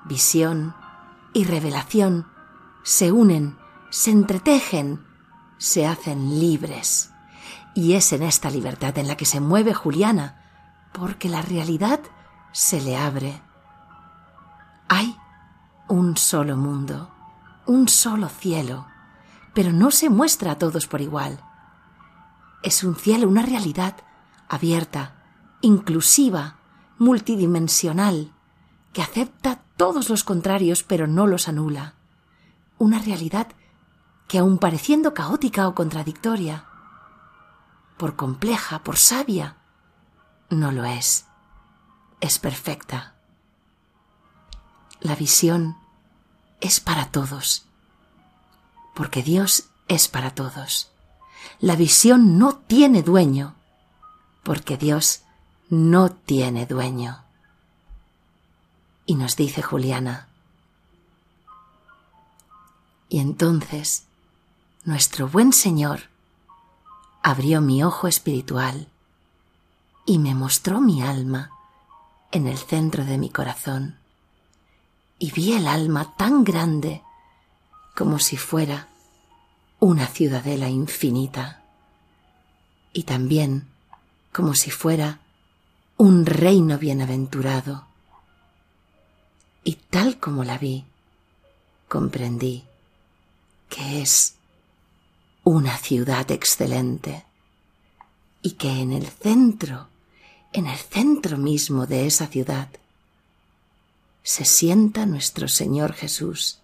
Visión 0.04 0.72
y 1.32 1.44
revelación 1.46 2.28
se 2.84 3.10
unen, 3.10 3.58
se 3.90 4.12
entretejen, 4.12 5.04
se 5.58 5.84
hacen 5.84 6.38
libres. 6.38 7.10
Y 7.74 7.94
es 7.94 8.12
en 8.12 8.22
esta 8.22 8.50
libertad 8.50 8.96
en 8.98 9.08
la 9.08 9.16
que 9.16 9.24
se 9.24 9.40
mueve 9.40 9.74
Juliana, 9.74 10.40
porque 10.92 11.28
la 11.28 11.42
realidad 11.42 12.00
se 12.52 12.80
le 12.80 12.96
abre. 12.96 13.42
Hay 14.88 15.16
un 15.88 16.16
solo 16.16 16.56
mundo, 16.56 17.10
un 17.66 17.88
solo 17.88 18.28
cielo, 18.28 18.86
pero 19.54 19.72
no 19.72 19.90
se 19.90 20.08
muestra 20.08 20.52
a 20.52 20.58
todos 20.58 20.86
por 20.86 21.00
igual. 21.00 21.40
Es 22.62 22.84
un 22.84 22.94
cielo, 22.94 23.28
una 23.28 23.42
realidad 23.42 23.96
abierta, 24.48 25.14
inclusiva, 25.60 26.56
multidimensional, 26.98 28.32
que 28.92 29.02
acepta 29.02 29.62
todos 29.76 30.08
los 30.08 30.22
contrarios 30.22 30.84
pero 30.84 31.06
no 31.06 31.26
los 31.26 31.48
anula. 31.48 31.94
Una 32.78 33.00
realidad 33.00 33.48
que 34.28 34.38
aun 34.38 34.58
pareciendo 34.58 35.12
caótica 35.12 35.66
o 35.68 35.74
contradictoria, 35.74 36.66
por 37.96 38.16
compleja, 38.16 38.82
por 38.82 38.96
sabia, 38.96 39.56
no 40.50 40.72
lo 40.72 40.84
es. 40.84 41.26
Es 42.20 42.38
perfecta. 42.38 43.14
La 45.00 45.14
visión 45.14 45.76
es 46.60 46.80
para 46.80 47.10
todos, 47.10 47.66
porque 48.94 49.22
Dios 49.22 49.68
es 49.88 50.08
para 50.08 50.34
todos. 50.34 50.90
La 51.60 51.76
visión 51.76 52.38
no 52.38 52.56
tiene 52.56 53.02
dueño, 53.02 53.54
porque 54.42 54.76
Dios 54.76 55.22
no 55.68 56.10
tiene 56.10 56.66
dueño. 56.66 57.22
Y 59.06 59.16
nos 59.16 59.36
dice 59.36 59.60
Juliana, 59.60 60.28
y 63.14 63.20
entonces 63.20 64.06
nuestro 64.84 65.28
buen 65.28 65.52
Señor 65.52 66.13
abrió 67.24 67.62
mi 67.62 67.82
ojo 67.82 68.06
espiritual 68.06 68.86
y 70.04 70.18
me 70.18 70.34
mostró 70.34 70.82
mi 70.82 71.00
alma 71.00 71.52
en 72.30 72.46
el 72.46 72.58
centro 72.58 73.06
de 73.06 73.16
mi 73.16 73.30
corazón. 73.30 73.96
Y 75.18 75.32
vi 75.32 75.54
el 75.54 75.66
alma 75.66 76.14
tan 76.18 76.44
grande 76.44 77.02
como 77.96 78.18
si 78.18 78.36
fuera 78.36 78.88
una 79.80 80.06
ciudadela 80.06 80.68
infinita. 80.68 81.62
Y 82.92 83.04
también 83.04 83.68
como 84.30 84.52
si 84.52 84.70
fuera 84.70 85.20
un 85.96 86.26
reino 86.26 86.76
bienaventurado. 86.76 87.86
Y 89.64 89.76
tal 89.76 90.18
como 90.20 90.44
la 90.44 90.58
vi, 90.58 90.84
comprendí 91.88 92.64
que 93.70 94.02
es 94.02 94.34
una 95.44 95.76
ciudad 95.76 96.30
excelente 96.30 97.24
y 98.40 98.52
que 98.52 98.80
en 98.80 98.92
el 98.92 99.06
centro, 99.06 99.88
en 100.52 100.66
el 100.66 100.78
centro 100.78 101.36
mismo 101.36 101.86
de 101.86 102.06
esa 102.06 102.26
ciudad, 102.26 102.68
se 104.22 104.46
sienta 104.46 105.04
nuestro 105.04 105.48
Señor 105.48 105.92
Jesús, 105.92 106.60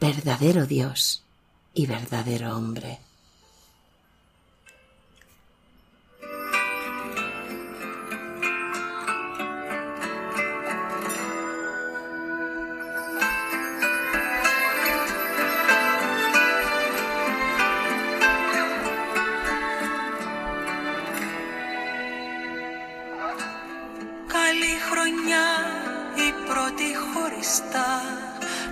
verdadero 0.00 0.66
Dios 0.66 1.24
y 1.74 1.86
verdadero 1.86 2.56
hombre. 2.56 3.00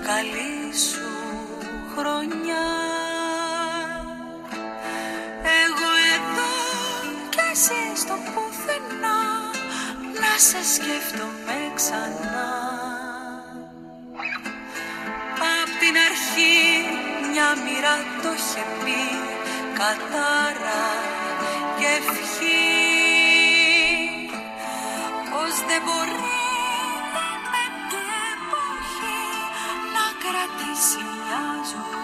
Καλή 0.07 0.77
σου 0.89 1.11
χρονιά. 1.95 2.69
Εγώ 5.63 5.91
εδώ 6.15 6.53
και 7.29 7.41
εσύ 7.53 8.01
στο 8.03 8.15
πουθενά 8.15 9.21
να 10.21 10.33
σε 10.39 10.61
σκέφτομαι 10.75 11.59
ξανά. 11.75 12.51
Απ' 15.61 15.75
την 15.81 15.95
αρχή 16.09 16.61
μια 17.31 17.49
μοίρα 17.65 17.97
το 18.23 18.33
είχε 18.37 18.65
πει 18.85 19.03
κατάρα 19.79 20.85
και 21.79 21.87
ευχή. 21.99 22.63
Πως 25.31 25.55
δεν 25.67 25.83
μπορεί 25.85 26.42
Y 30.73 32.02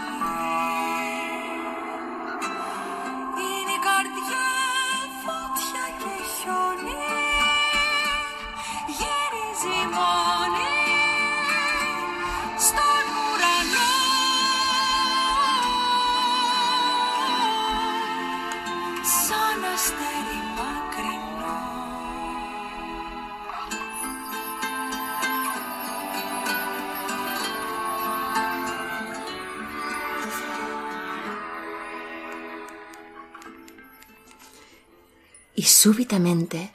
súbitamente 35.78 36.72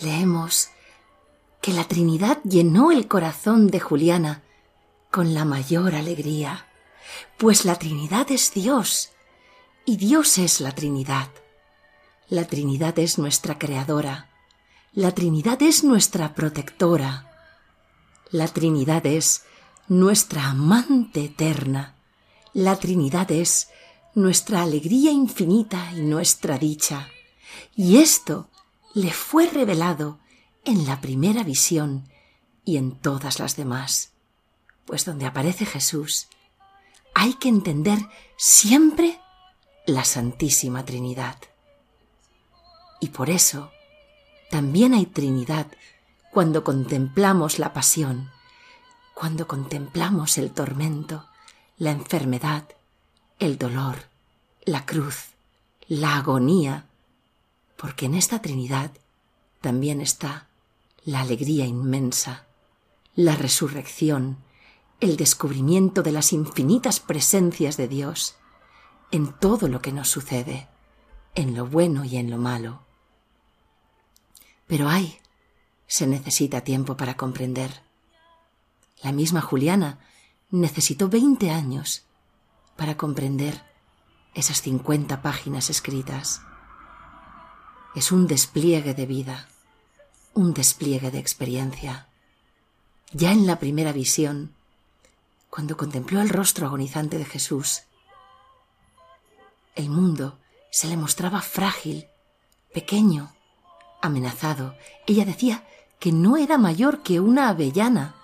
leemos 0.00 0.68
que 1.60 1.72
la 1.72 1.82
Trinidad 1.82 2.38
llenó 2.44 2.92
el 2.92 3.08
corazón 3.08 3.66
de 3.66 3.80
Juliana 3.80 4.44
con 5.10 5.34
la 5.34 5.44
mayor 5.44 5.96
alegría, 5.96 6.68
pues 7.38 7.64
la 7.64 7.74
Trinidad 7.74 8.30
es 8.30 8.52
Dios 8.54 9.10
y 9.84 9.96
Dios 9.96 10.38
es 10.38 10.60
la 10.60 10.70
Trinidad. 10.70 11.28
La 12.28 12.46
Trinidad 12.46 12.96
es 13.00 13.18
nuestra 13.18 13.58
creadora, 13.58 14.30
la 14.92 15.12
Trinidad 15.12 15.60
es 15.60 15.82
nuestra 15.82 16.36
protectora, 16.36 17.32
la 18.30 18.46
Trinidad 18.46 19.04
es 19.06 19.42
nuestra 19.88 20.50
amante 20.50 21.24
eterna, 21.24 21.96
la 22.52 22.76
Trinidad 22.76 23.32
es 23.32 23.70
nuestra 24.14 24.62
alegría 24.62 25.10
infinita 25.10 25.90
y 25.96 26.02
nuestra 26.02 26.58
dicha. 26.58 27.08
Y 27.74 27.98
esto 27.98 28.48
le 28.94 29.12
fue 29.12 29.46
revelado 29.48 30.18
en 30.64 30.86
la 30.86 31.00
primera 31.00 31.42
visión 31.42 32.08
y 32.64 32.76
en 32.76 32.92
todas 32.92 33.38
las 33.38 33.56
demás. 33.56 34.12
Pues 34.84 35.04
donde 35.04 35.26
aparece 35.26 35.66
Jesús, 35.66 36.28
hay 37.14 37.34
que 37.34 37.48
entender 37.48 37.98
siempre 38.36 39.20
la 39.86 40.04
Santísima 40.04 40.84
Trinidad. 40.84 41.36
Y 43.00 43.08
por 43.08 43.30
eso 43.30 43.70
también 44.50 44.94
hay 44.94 45.06
Trinidad 45.06 45.66
cuando 46.30 46.64
contemplamos 46.64 47.58
la 47.58 47.72
pasión, 47.72 48.30
cuando 49.14 49.48
contemplamos 49.48 50.38
el 50.38 50.50
tormento, 50.52 51.26
la 51.76 51.90
enfermedad, 51.90 52.64
el 53.38 53.58
dolor, 53.58 53.96
la 54.64 54.84
cruz, 54.84 55.30
la 55.86 56.16
agonía, 56.16 56.84
porque 57.78 58.06
en 58.06 58.14
esta 58.14 58.42
Trinidad 58.42 58.90
también 59.60 60.00
está 60.00 60.48
la 61.04 61.20
alegría 61.20 61.64
inmensa, 61.64 62.46
la 63.14 63.36
resurrección, 63.36 64.38
el 65.00 65.16
descubrimiento 65.16 66.02
de 66.02 66.12
las 66.12 66.32
infinitas 66.32 66.98
presencias 66.98 67.76
de 67.76 67.86
Dios 67.86 68.34
en 69.12 69.32
todo 69.32 69.68
lo 69.68 69.80
que 69.80 69.92
nos 69.92 70.08
sucede, 70.08 70.68
en 71.36 71.56
lo 71.56 71.66
bueno 71.66 72.04
y 72.04 72.16
en 72.16 72.30
lo 72.30 72.36
malo. 72.36 72.82
Pero 74.66 74.88
ay, 74.88 75.18
se 75.86 76.06
necesita 76.06 76.62
tiempo 76.62 76.96
para 76.96 77.16
comprender. 77.16 77.82
La 79.02 79.12
misma 79.12 79.40
Juliana 79.40 80.00
necesitó 80.50 81.08
veinte 81.08 81.50
años 81.52 82.04
para 82.76 82.96
comprender 82.96 83.64
esas 84.34 84.62
cincuenta 84.62 85.22
páginas 85.22 85.70
escritas. 85.70 86.42
Es 87.94 88.12
un 88.12 88.26
despliegue 88.26 88.94
de 88.94 89.06
vida 89.06 89.48
un 90.38 90.54
despliegue 90.54 91.10
de 91.10 91.18
experiencia. 91.18 92.06
Ya 93.10 93.32
en 93.32 93.48
la 93.48 93.58
primera 93.58 93.90
visión, 93.92 94.54
cuando 95.50 95.76
contempló 95.76 96.20
el 96.20 96.28
rostro 96.28 96.66
agonizante 96.66 97.18
de 97.18 97.24
Jesús, 97.24 97.82
el 99.74 99.90
mundo 99.90 100.38
se 100.70 100.86
le 100.86 100.96
mostraba 100.96 101.42
frágil, 101.42 102.06
pequeño, 102.72 103.34
amenazado. 104.00 104.76
Ella 105.08 105.24
decía 105.24 105.64
que 105.98 106.12
no 106.12 106.36
era 106.36 106.56
mayor 106.56 107.02
que 107.02 107.18
una 107.18 107.48
avellana. 107.48 108.14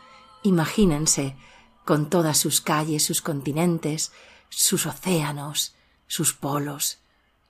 Imagínense, 0.45 1.37
con 1.85 2.11
todas 2.11 2.39
sus 2.39 2.61
calles, 2.61 3.05
sus 3.05 3.23
continentes, 3.23 4.13
sus 4.51 4.87
océanos, 4.87 5.75
sus 6.07 6.33
polos, 6.33 6.99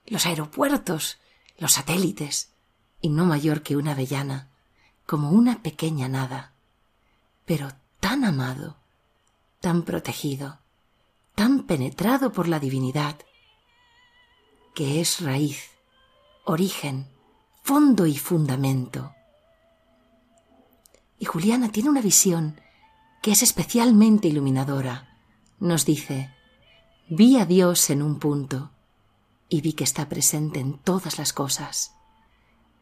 los 0.07 0.25
aeropuertos, 0.25 1.19
los 1.57 1.73
satélites, 1.73 2.51
y 3.01 3.09
no 3.09 3.25
mayor 3.25 3.61
que 3.61 3.75
una 3.75 3.91
avellana 3.91 4.49
como 5.05 5.29
una 5.29 5.61
pequeña 5.61 6.07
nada, 6.07 6.53
pero 7.45 7.69
tan 7.99 8.23
amado, 8.23 8.77
tan 9.61 9.83
protegido, 9.83 10.59
tan 11.35 11.63
penetrado 11.63 12.31
por 12.31 12.47
la 12.47 12.59
divinidad, 12.59 13.17
que 14.73 14.99
es 14.99 15.21
raíz, 15.21 15.69
origen, 16.43 17.07
fondo 17.63 18.05
y 18.07 18.17
fundamento. 18.17 19.13
Y 21.19 21.25
Juliana 21.25 21.71
tiene 21.71 21.89
una 21.89 22.01
visión 22.01 22.59
que 23.21 23.31
es 23.31 23.41
especialmente 23.41 24.27
iluminadora. 24.27 25.17
Nos 25.59 25.85
dice, 25.85 26.33
vi 27.07 27.37
a 27.37 27.45
Dios 27.45 27.89
en 27.89 28.01
un 28.01 28.19
punto 28.19 28.71
y 29.49 29.61
vi 29.61 29.73
que 29.73 29.83
está 29.83 30.09
presente 30.09 30.59
en 30.59 30.77
todas 30.77 31.17
las 31.17 31.33
cosas. 31.33 31.93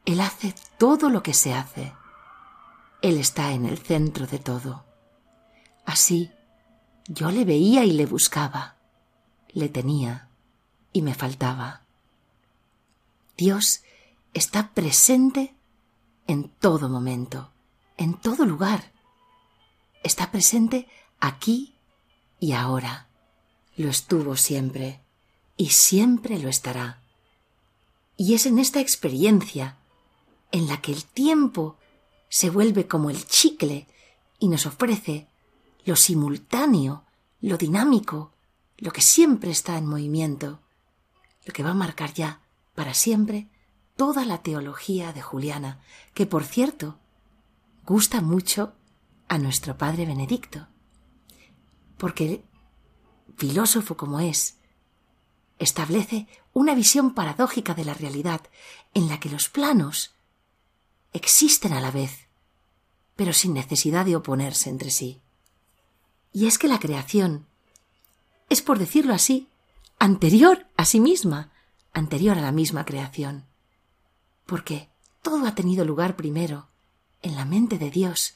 Él 0.05 0.21
hace 0.21 0.53
todo 0.77 1.09
lo 1.09 1.23
que 1.23 1.33
se 1.33 1.53
hace 1.53 1.93
él 3.03 3.17
está 3.17 3.51
en 3.51 3.65
el 3.65 3.77
centro 3.79 4.27
de 4.27 4.39
todo. 4.39 4.85
Así, 5.85 6.31
yo 7.09 7.31
le 7.31 7.43
veía 7.43 7.83
y 7.83 7.91
le 7.91 8.05
buscaba, 8.05 8.77
le 9.49 9.67
tenía 9.67 10.29
y 10.93 11.01
me 11.01 11.13
faltaba. 11.13 11.81
Dios 13.35 13.83
está 14.33 14.69
presente 14.69 15.53
en 16.27 16.47
todo 16.47 16.87
momento, 16.87 17.51
en 17.97 18.13
todo 18.13 18.45
lugar. 18.45 18.93
Está 20.01 20.31
presente 20.31 20.87
aquí 21.19 21.75
y 22.39 22.53
ahora. 22.53 23.09
Lo 23.75 23.89
estuvo 23.89 24.37
siempre 24.37 25.01
y 25.63 25.69
siempre 25.69 26.39
lo 26.39 26.49
estará. 26.49 26.99
Y 28.17 28.33
es 28.33 28.45
en 28.45 28.59
esta 28.59 28.81
experiencia 28.81 29.77
en 30.51 30.67
la 30.67 30.81
que 30.81 30.91
el 30.91 31.05
tiempo 31.05 31.77
se 32.27 32.49
vuelve 32.49 32.85
como 32.85 33.09
el 33.09 33.25
chicle 33.27 33.87
y 34.39 34.49
nos 34.49 34.65
ofrece 34.65 35.29
lo 35.85 35.95
simultáneo, 35.95 37.05
lo 37.39 37.57
dinámico, 37.57 38.33
lo 38.77 38.91
que 38.91 38.99
siempre 38.99 39.51
está 39.51 39.77
en 39.77 39.85
movimiento, 39.85 40.59
lo 41.45 41.53
que 41.53 41.63
va 41.63 41.69
a 41.69 41.75
marcar 41.85 42.13
ya 42.13 42.41
para 42.75 42.93
siempre 42.93 43.47
toda 43.95 44.25
la 44.25 44.39
teología 44.39 45.13
de 45.13 45.21
Juliana, 45.21 45.79
que 46.13 46.25
por 46.25 46.43
cierto 46.43 46.99
gusta 47.85 48.19
mucho 48.19 48.73
a 49.29 49.37
nuestro 49.37 49.77
padre 49.77 50.05
Benedicto, 50.05 50.67
porque 51.97 52.43
filósofo 53.37 53.95
como 53.95 54.19
es, 54.19 54.57
establece 55.59 56.27
una 56.53 56.75
visión 56.75 57.13
paradójica 57.13 57.73
de 57.73 57.85
la 57.85 57.93
realidad 57.93 58.41
en 58.93 59.07
la 59.07 59.19
que 59.19 59.29
los 59.29 59.49
planos 59.49 60.13
existen 61.13 61.73
a 61.73 61.81
la 61.81 61.91
vez 61.91 62.23
pero 63.15 63.33
sin 63.33 63.53
necesidad 63.53 64.05
de 64.05 64.15
oponerse 64.15 64.69
entre 64.69 64.91
sí. 64.91 65.21
Y 66.31 66.47
es 66.47 66.57
que 66.57 66.67
la 66.67 66.79
creación 66.79 67.45
es, 68.49 68.61
por 68.61 68.79
decirlo 68.79 69.13
así, 69.13 69.49
anterior 69.99 70.67
a 70.77 70.85
sí 70.85 70.99
misma, 70.99 71.51
anterior 71.93 72.37
a 72.37 72.41
la 72.41 72.51
misma 72.51 72.85
creación, 72.85 73.45
porque 74.45 74.89
todo 75.21 75.45
ha 75.45 75.55
tenido 75.55 75.85
lugar 75.85 76.15
primero 76.15 76.67
en 77.21 77.35
la 77.35 77.45
mente 77.45 77.77
de 77.77 77.89
Dios, 77.89 78.35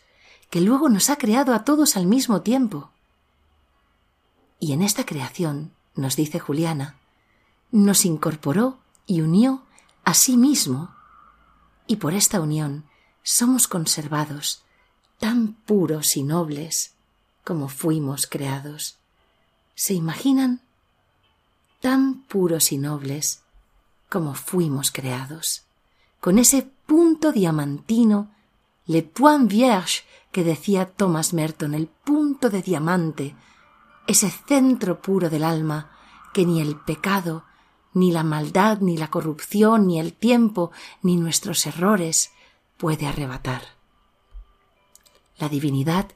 que 0.50 0.62
luego 0.62 0.90
nos 0.90 1.10
ha 1.10 1.18
creado 1.18 1.54
a 1.54 1.66
todos 1.66 1.98
al 1.98 2.06
mismo 2.06 2.42
tiempo. 2.42 2.92
Y 4.60 4.72
en 4.72 4.82
esta 4.82 5.06
creación, 5.06 5.74
nos 5.96 6.16
dice 6.16 6.40
Juliana, 6.40 6.96
nos 7.72 8.06
incorporó 8.06 8.80
y 9.06 9.22
unió 9.22 9.64
a 10.04 10.14
sí 10.14 10.38
mismo, 10.38 10.96
y 11.86 11.98
por 11.98 12.14
esta 12.14 12.42
unión 12.42 12.86
somos 13.24 13.68
conservados 13.68 14.64
tan 15.20 15.54
puros 15.54 16.16
y 16.16 16.24
nobles 16.24 16.94
como 17.44 17.70
fuimos 17.70 18.28
creados. 18.28 18.98
¿Se 19.76 19.94
imaginan? 19.94 20.62
Tan 21.82 22.22
puros 22.24 22.72
y 22.72 22.78
nobles 22.78 23.42
como 24.10 24.34
fuimos 24.34 24.92
creados, 24.92 25.64
con 26.20 26.40
ese 26.40 26.70
punto 26.86 27.32
diamantino, 27.32 28.32
le 28.86 29.04
point 29.04 29.50
vierge 29.50 30.04
que 30.32 30.44
decía 30.44 30.86
Thomas 30.86 31.34
Merton, 31.34 31.74
el 31.74 31.88
punto 31.88 32.50
de 32.50 32.62
diamante, 32.62 33.36
ese 34.08 34.32
centro 34.32 35.02
puro 35.02 35.30
del 35.30 35.44
alma 35.44 35.92
que 36.34 36.46
ni 36.46 36.62
el 36.62 36.78
pecado, 36.78 37.44
ni 37.94 38.12
la 38.12 38.24
maldad, 38.24 38.80
ni 38.80 38.98
la 38.98 39.10
corrupción, 39.10 39.88
ni 39.88 40.00
el 40.00 40.14
tiempo, 40.14 40.72
ni 41.02 41.18
nuestros 41.18 41.66
errores 41.66 42.32
puede 42.78 43.08
arrebatar. 43.08 43.62
La 45.38 45.50
divinidad 45.50 46.08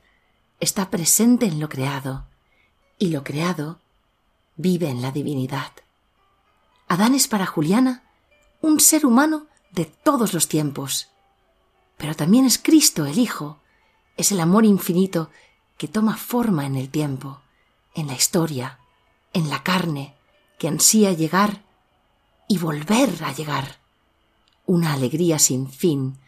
está 0.60 0.90
presente 0.90 1.46
en 1.46 1.60
lo 1.60 1.70
creado 1.70 2.26
y 2.98 3.10
lo 3.10 3.24
creado 3.24 3.80
vive 4.56 4.90
en 4.90 5.02
la 5.02 5.12
divinidad. 5.12 5.72
Adán 6.88 7.16
es 7.16 7.28
para 7.28 7.46
Juliana 7.46 8.04
un 8.62 8.80
ser 8.80 9.06
humano 9.06 9.48
de 9.72 9.86
todos 9.86 10.34
los 10.34 10.48
tiempos, 10.48 11.10
pero 11.98 12.16
también 12.16 12.46
es 12.46 12.60
Cristo 12.60 13.06
el 13.06 13.18
Hijo, 13.18 13.60
es 14.18 14.32
el 14.32 14.40
amor 14.40 14.66
infinito 14.66 15.30
que 15.78 15.88
toma 15.88 16.18
forma 16.18 16.66
en 16.66 16.76
el 16.76 16.90
tiempo, 16.90 17.42
en 17.96 18.08
la 18.08 18.14
historia, 18.14 18.80
en 19.34 19.50
la 19.50 19.64
carne, 19.64 20.16
que 20.62 20.68
ansía 20.68 21.12
llegar 21.12 21.64
y 22.48 22.60
volver 22.60 23.24
a 23.24 23.34
llegar, 23.34 23.80
una 24.68 24.94
alegría 24.94 25.40
sin 25.40 25.68
fin, 25.68 26.20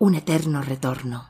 un 0.00 0.16
eterno 0.16 0.62
retorno. 0.62 1.28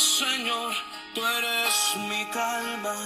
Señor, 0.00 0.72
tú 1.14 1.20
eres 1.26 1.96
mi 2.08 2.24
calma. 2.30 2.96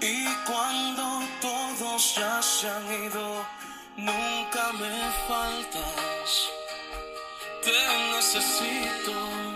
Y 0.00 0.24
cuando 0.46 1.22
todos 1.42 2.14
ya 2.16 2.40
se 2.40 2.70
han 2.70 2.86
ido, 3.04 3.44
nunca 3.96 4.72
me 4.72 5.12
faltas. 5.28 6.48
Te 7.62 7.78
necesito. 8.14 9.49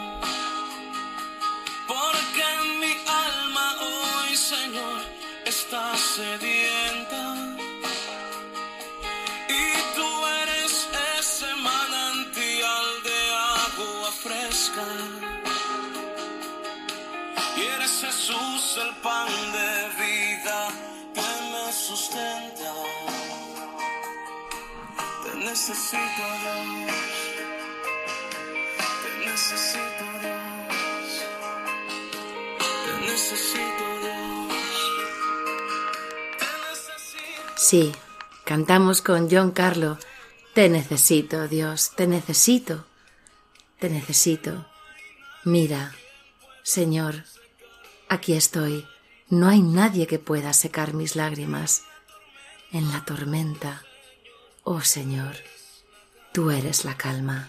Necesito. 25.66 25.98
Te 29.02 29.24
necesito. 29.24 30.04
Te 32.84 33.06
necesito. 33.06 33.84
Sí, 37.56 37.92
cantamos 38.44 39.00
con 39.00 39.30
John 39.30 39.52
Carlo. 39.52 39.98
Te 40.52 40.68
necesito, 40.68 41.48
Dios, 41.48 41.92
te 41.96 42.06
necesito, 42.06 42.84
te 43.78 43.88
necesito. 43.88 44.66
Mira, 45.44 45.94
Señor, 46.62 47.24
aquí 48.08 48.34
estoy. 48.34 48.86
No 49.30 49.48
hay 49.48 49.62
nadie 49.62 50.06
que 50.06 50.18
pueda 50.18 50.52
secar 50.52 50.92
mis 50.92 51.16
lágrimas. 51.16 51.84
En 52.70 52.92
la 52.92 53.04
tormenta, 53.04 53.82
oh 54.62 54.80
Señor, 54.80 55.34
tú 56.34 56.50
eres 56.50 56.84
la 56.84 56.96
calma. 56.96 57.48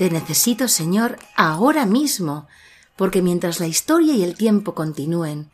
Te 0.00 0.08
necesito, 0.08 0.66
Señor, 0.66 1.18
ahora 1.36 1.84
mismo, 1.84 2.48
porque 2.96 3.20
mientras 3.20 3.60
la 3.60 3.66
historia 3.66 4.14
y 4.14 4.22
el 4.22 4.34
tiempo 4.34 4.74
continúen, 4.74 5.50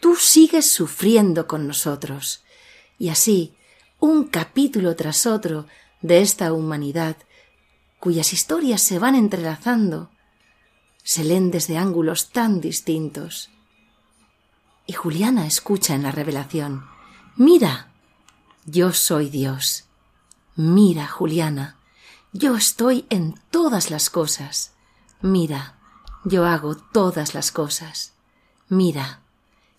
tú 0.00 0.16
sigues 0.16 0.68
sufriendo 0.68 1.46
con 1.46 1.68
nosotros. 1.68 2.42
Y 2.98 3.10
así, 3.10 3.54
un 4.00 4.24
capítulo 4.24 4.96
tras 4.96 5.26
otro 5.26 5.68
de 6.02 6.22
esta 6.22 6.52
humanidad, 6.52 7.16
cuyas 8.00 8.32
historias 8.32 8.82
se 8.82 8.98
van 8.98 9.14
entrelazando, 9.14 10.10
se 11.04 11.22
leen 11.22 11.52
desde 11.52 11.76
ángulos 11.78 12.30
tan 12.30 12.60
distintos. 12.60 13.48
Y 14.88 14.94
Juliana 14.94 15.46
escucha 15.46 15.94
en 15.94 16.02
la 16.02 16.10
revelación, 16.10 16.84
mira, 17.36 17.92
yo 18.66 18.92
soy 18.92 19.30
Dios. 19.30 19.84
Mira, 20.56 21.06
Juliana, 21.06 21.76
yo 22.34 22.56
estoy 22.56 23.06
en 23.10 23.40
todas 23.52 23.92
las 23.92 24.10
cosas. 24.10 24.72
Mira, 25.22 25.78
yo 26.24 26.44
hago 26.44 26.74
todas 26.74 27.32
las 27.32 27.52
cosas. 27.52 28.12
Mira, 28.68 29.20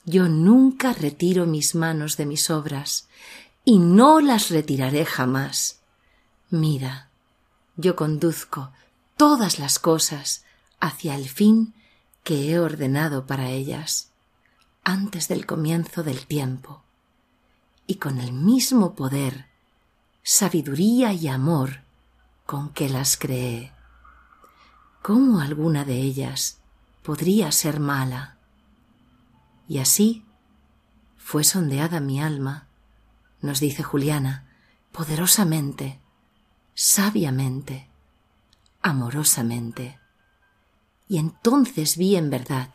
yo 0.06 0.30
nunca 0.30 0.94
retiro 0.94 1.46
mis 1.48 1.76
manos 1.76 2.16
de 2.16 2.26
mis 2.26 2.50
obras 2.50 3.10
y 3.66 3.78
no 3.78 4.22
las 4.22 4.52
retiraré 4.52 5.06
jamás. 5.06 5.82
Mira, 6.50 7.10
yo 7.76 7.98
conduzco 7.98 8.72
todas 9.18 9.60
las 9.60 9.78
cosas 9.78 10.46
hacia 10.80 11.16
el 11.16 11.28
fin 11.28 11.74
que 12.24 12.52
he 12.52 12.60
ordenado 12.60 13.28
para 13.28 13.50
ellas 13.50 14.14
antes 14.86 15.28
del 15.28 15.46
comienzo 15.46 16.04
del 16.04 16.26
tiempo 16.26 16.84
y 17.86 17.96
con 17.96 18.20
el 18.20 18.32
mismo 18.32 18.96
poder, 18.96 19.48
sabiduría 20.24 21.12
y 21.12 21.28
amor 21.28 21.85
con 22.46 22.70
que 22.70 22.90
las 22.90 23.18
creé. 23.18 23.72
¿Cómo 25.02 25.40
alguna 25.40 25.86
de 25.86 25.96
ellas 25.96 26.60
podría 27.04 27.52
ser 27.52 27.80
mala? 27.80 28.38
Y 29.68 29.80
así 29.80 30.26
fue 31.18 31.44
sondeada 31.44 32.00
mi 32.00 32.22
alma, 32.22 32.68
nos 33.42 33.60
dice 33.60 33.84
Juliana, 33.84 34.48
poderosamente, 34.92 36.00
sabiamente, 36.74 37.90
amorosamente. 38.82 40.00
Y 41.08 41.18
entonces 41.18 41.98
vi 41.98 42.16
en 42.16 42.30
verdad 42.30 42.70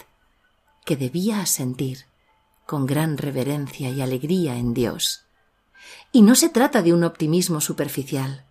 que 0.84 0.96
debía 0.96 1.40
asentir 1.40 2.06
con 2.66 2.86
gran 2.86 3.18
reverencia 3.18 3.90
y 3.90 4.00
alegría 4.00 4.56
en 4.56 4.74
Dios. 4.74 5.24
Y 6.12 6.22
no 6.22 6.34
se 6.34 6.48
trata 6.48 6.82
de 6.82 6.92
un 6.92 7.04
optimismo 7.04 7.60
superficial. 7.60 8.44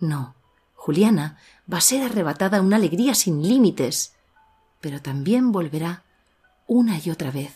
No, 0.00 0.34
Juliana 0.90 1.38
va 1.72 1.78
a 1.78 1.80
ser 1.80 2.02
arrebatada 2.02 2.60
una 2.60 2.74
alegría 2.74 3.14
sin 3.14 3.46
límites, 3.46 4.16
pero 4.80 5.00
también 5.00 5.52
volverá 5.52 6.02
una 6.66 6.98
y 6.98 7.10
otra 7.10 7.30
vez 7.30 7.54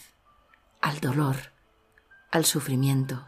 al 0.81 1.01
dolor, 1.01 1.53
al 2.31 2.45
sufrimiento. 2.45 3.27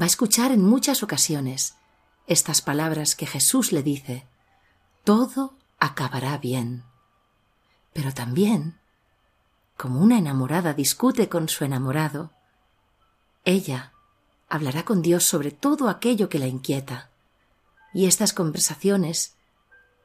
Va 0.00 0.04
a 0.04 0.06
escuchar 0.06 0.50
en 0.50 0.64
muchas 0.64 1.02
ocasiones 1.02 1.74
estas 2.26 2.62
palabras 2.62 3.16
que 3.16 3.26
Jesús 3.26 3.70
le 3.70 3.82
dice, 3.82 4.26
todo 5.04 5.54
acabará 5.78 6.38
bien. 6.38 6.84
Pero 7.92 8.14
también, 8.14 8.78
como 9.76 10.00
una 10.00 10.16
enamorada 10.16 10.72
discute 10.72 11.28
con 11.28 11.50
su 11.50 11.66
enamorado, 11.66 12.32
ella 13.44 13.92
hablará 14.48 14.86
con 14.86 15.02
Dios 15.02 15.24
sobre 15.24 15.50
todo 15.50 15.90
aquello 15.90 16.30
que 16.30 16.38
la 16.38 16.46
inquieta. 16.46 17.11
Y 17.94 18.06
estas 18.06 18.32
conversaciones, 18.32 19.34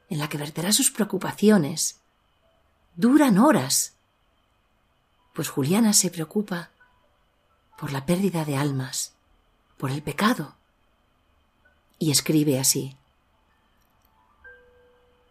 en 0.09 0.19
la 0.19 0.29
que 0.29 0.37
verterá 0.37 0.71
sus 0.71 0.91
preocupaciones, 0.91 1.99
duran 2.95 3.37
horas, 3.37 3.93
pues 5.33 5.49
Juliana 5.49 5.93
se 5.93 6.09
preocupa 6.09 6.69
por 7.77 7.91
la 7.91 8.05
pérdida 8.05 8.43
de 8.43 8.57
almas, 8.57 9.13
por 9.77 9.91
el 9.91 10.01
pecado, 10.01 10.55
y 11.99 12.11
escribe 12.11 12.59
así. 12.59 12.97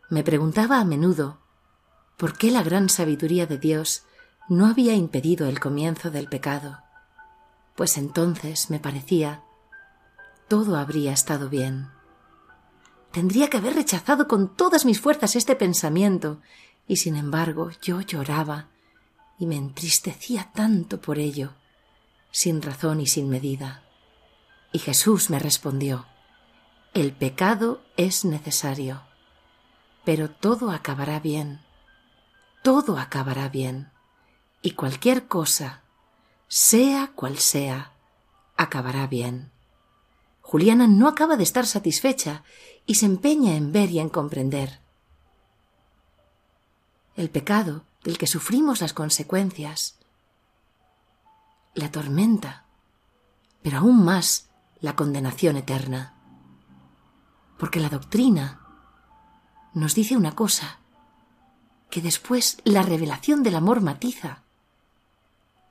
Me 0.09 0.23
preguntaba 0.23 0.79
a 0.79 0.85
menudo 0.85 1.39
por 2.17 2.39
qué 2.39 2.51
la 2.51 2.63
gran 2.63 2.89
sabiduría 2.89 3.47
de 3.47 3.59
Dios 3.59 4.05
no 4.49 4.67
había 4.67 4.95
impedido 4.95 5.49
el 5.49 5.59
comienzo 5.59 6.11
del 6.11 6.29
pecado, 6.29 6.79
pues 7.75 7.99
entonces 7.99 8.71
me 8.71 8.79
parecía 8.79 9.43
todo 10.49 10.77
habría 10.77 11.13
estado 11.13 11.49
bien. 11.49 11.96
Tendría 13.17 13.49
que 13.49 13.57
haber 13.57 13.75
rechazado 13.75 14.29
con 14.29 14.55
todas 14.55 14.85
mis 14.85 15.01
fuerzas 15.01 15.37
este 15.37 15.57
pensamiento, 15.57 16.43
y 16.87 16.97
sin 16.97 17.17
embargo 17.17 17.71
yo 17.81 18.03
lloraba 18.03 18.69
y 19.39 19.47
me 19.47 19.57
entristecía 19.57 20.51
tanto 20.53 21.01
por 21.01 21.19
ello, 21.19 21.55
sin 22.31 22.61
razón 22.61 23.01
y 23.01 23.07
sin 23.07 23.31
medida. 23.31 23.85
Y 24.71 24.81
Jesús 24.81 25.31
me 25.31 25.39
respondió, 25.39 26.05
El 26.93 27.15
pecado 27.15 27.81
es 27.97 28.27
necesario, 28.27 29.01
pero 30.05 30.29
todo 30.29 30.71
acabará 30.71 31.19
bien, 31.19 31.63
todo 32.63 32.99
acabará 32.99 33.49
bien, 33.49 33.91
y 34.61 34.73
cualquier 34.73 35.27
cosa, 35.27 35.81
sea 36.49 37.13
cual 37.15 37.39
sea, 37.39 37.93
acabará 38.59 39.07
bien. 39.07 39.53
Juliana 40.43 40.87
no 40.87 41.09
acaba 41.09 41.37
de 41.37 41.45
estar 41.45 41.67
satisfecha 41.67 42.45
y 42.87 42.95
se 42.95 43.07
empeña 43.07 43.57
en 43.57 43.73
ver 43.73 43.91
y 43.91 43.99
en 43.99 44.09
comprender. 44.09 44.81
El 47.17 47.31
pecado 47.31 47.85
del 48.05 48.19
que 48.19 48.27
sufrimos 48.27 48.81
las 48.81 48.93
consecuencias 48.93 49.97
la 51.77 51.91
tormenta, 51.91 52.65
pero 53.63 53.79
aún 53.79 54.03
más 54.03 54.49
la 54.81 54.97
condenación 54.97 55.57
eterna. 55.59 56.15
Porque 57.59 57.81
la 57.81 57.91
doctrina 57.91 58.61
nos 59.75 59.95
dice 59.95 60.17
una 60.17 60.35
cosa 60.35 60.79
que 61.91 62.01
después 62.01 62.59
la 62.65 62.83
revelación 62.83 63.43
del 63.43 63.57
amor 63.57 63.83
matiza. 63.83 64.43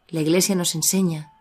La 0.08 0.22
Iglesia 0.22 0.56
nos 0.56 0.76
enseña 0.76 1.34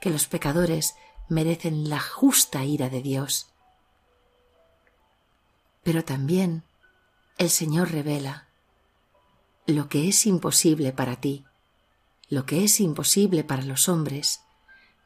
que 0.00 0.10
los 0.10 0.26
pecadores 0.26 0.96
merecen 1.28 1.88
la 1.88 2.00
justa 2.00 2.64
ira 2.64 2.88
de 2.88 3.02
Dios. 3.02 3.49
Pero 5.82 6.04
también 6.04 6.64
el 7.38 7.50
Señor 7.50 7.90
revela 7.90 8.48
lo 9.66 9.88
que 9.88 10.08
es 10.08 10.26
imposible 10.26 10.92
para 10.92 11.16
ti, 11.16 11.44
lo 12.28 12.44
que 12.46 12.64
es 12.64 12.80
imposible 12.80 13.44
para 13.44 13.62
los 13.62 13.88
hombres, 13.88 14.40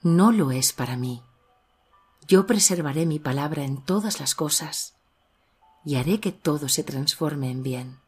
no 0.03 0.33
lo 0.33 0.51
es 0.51 0.73
para 0.73 0.97
mí. 0.97 1.23
Yo 2.27 2.47
preservaré 2.47 3.07
mi 3.07 3.19
palabra 3.19 3.65
en 3.65 3.83
todas 3.83 4.21
las 4.21 4.35
cosas 4.35 4.95
y 5.85 5.97
haré 5.97 6.21
que 6.21 6.33
todo 6.33 6.69
se 6.69 6.83
transforme 6.83 7.51
en 7.51 7.63
bien. 7.63 8.01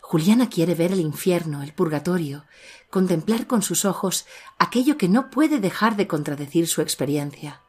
Juliana 0.00 0.48
quiere 0.48 0.74
ver 0.74 0.92
el 0.92 1.00
infierno, 1.00 1.62
el 1.62 1.72
purgatorio, 1.72 2.44
contemplar 2.90 3.46
con 3.46 3.62
sus 3.62 3.84
ojos 3.84 4.26
aquello 4.58 4.98
que 4.98 5.08
no 5.08 5.30
puede 5.30 5.60
dejar 5.60 5.96
de 5.96 6.06
contradecir 6.06 6.68
su 6.68 6.82
experiencia. 6.82 7.62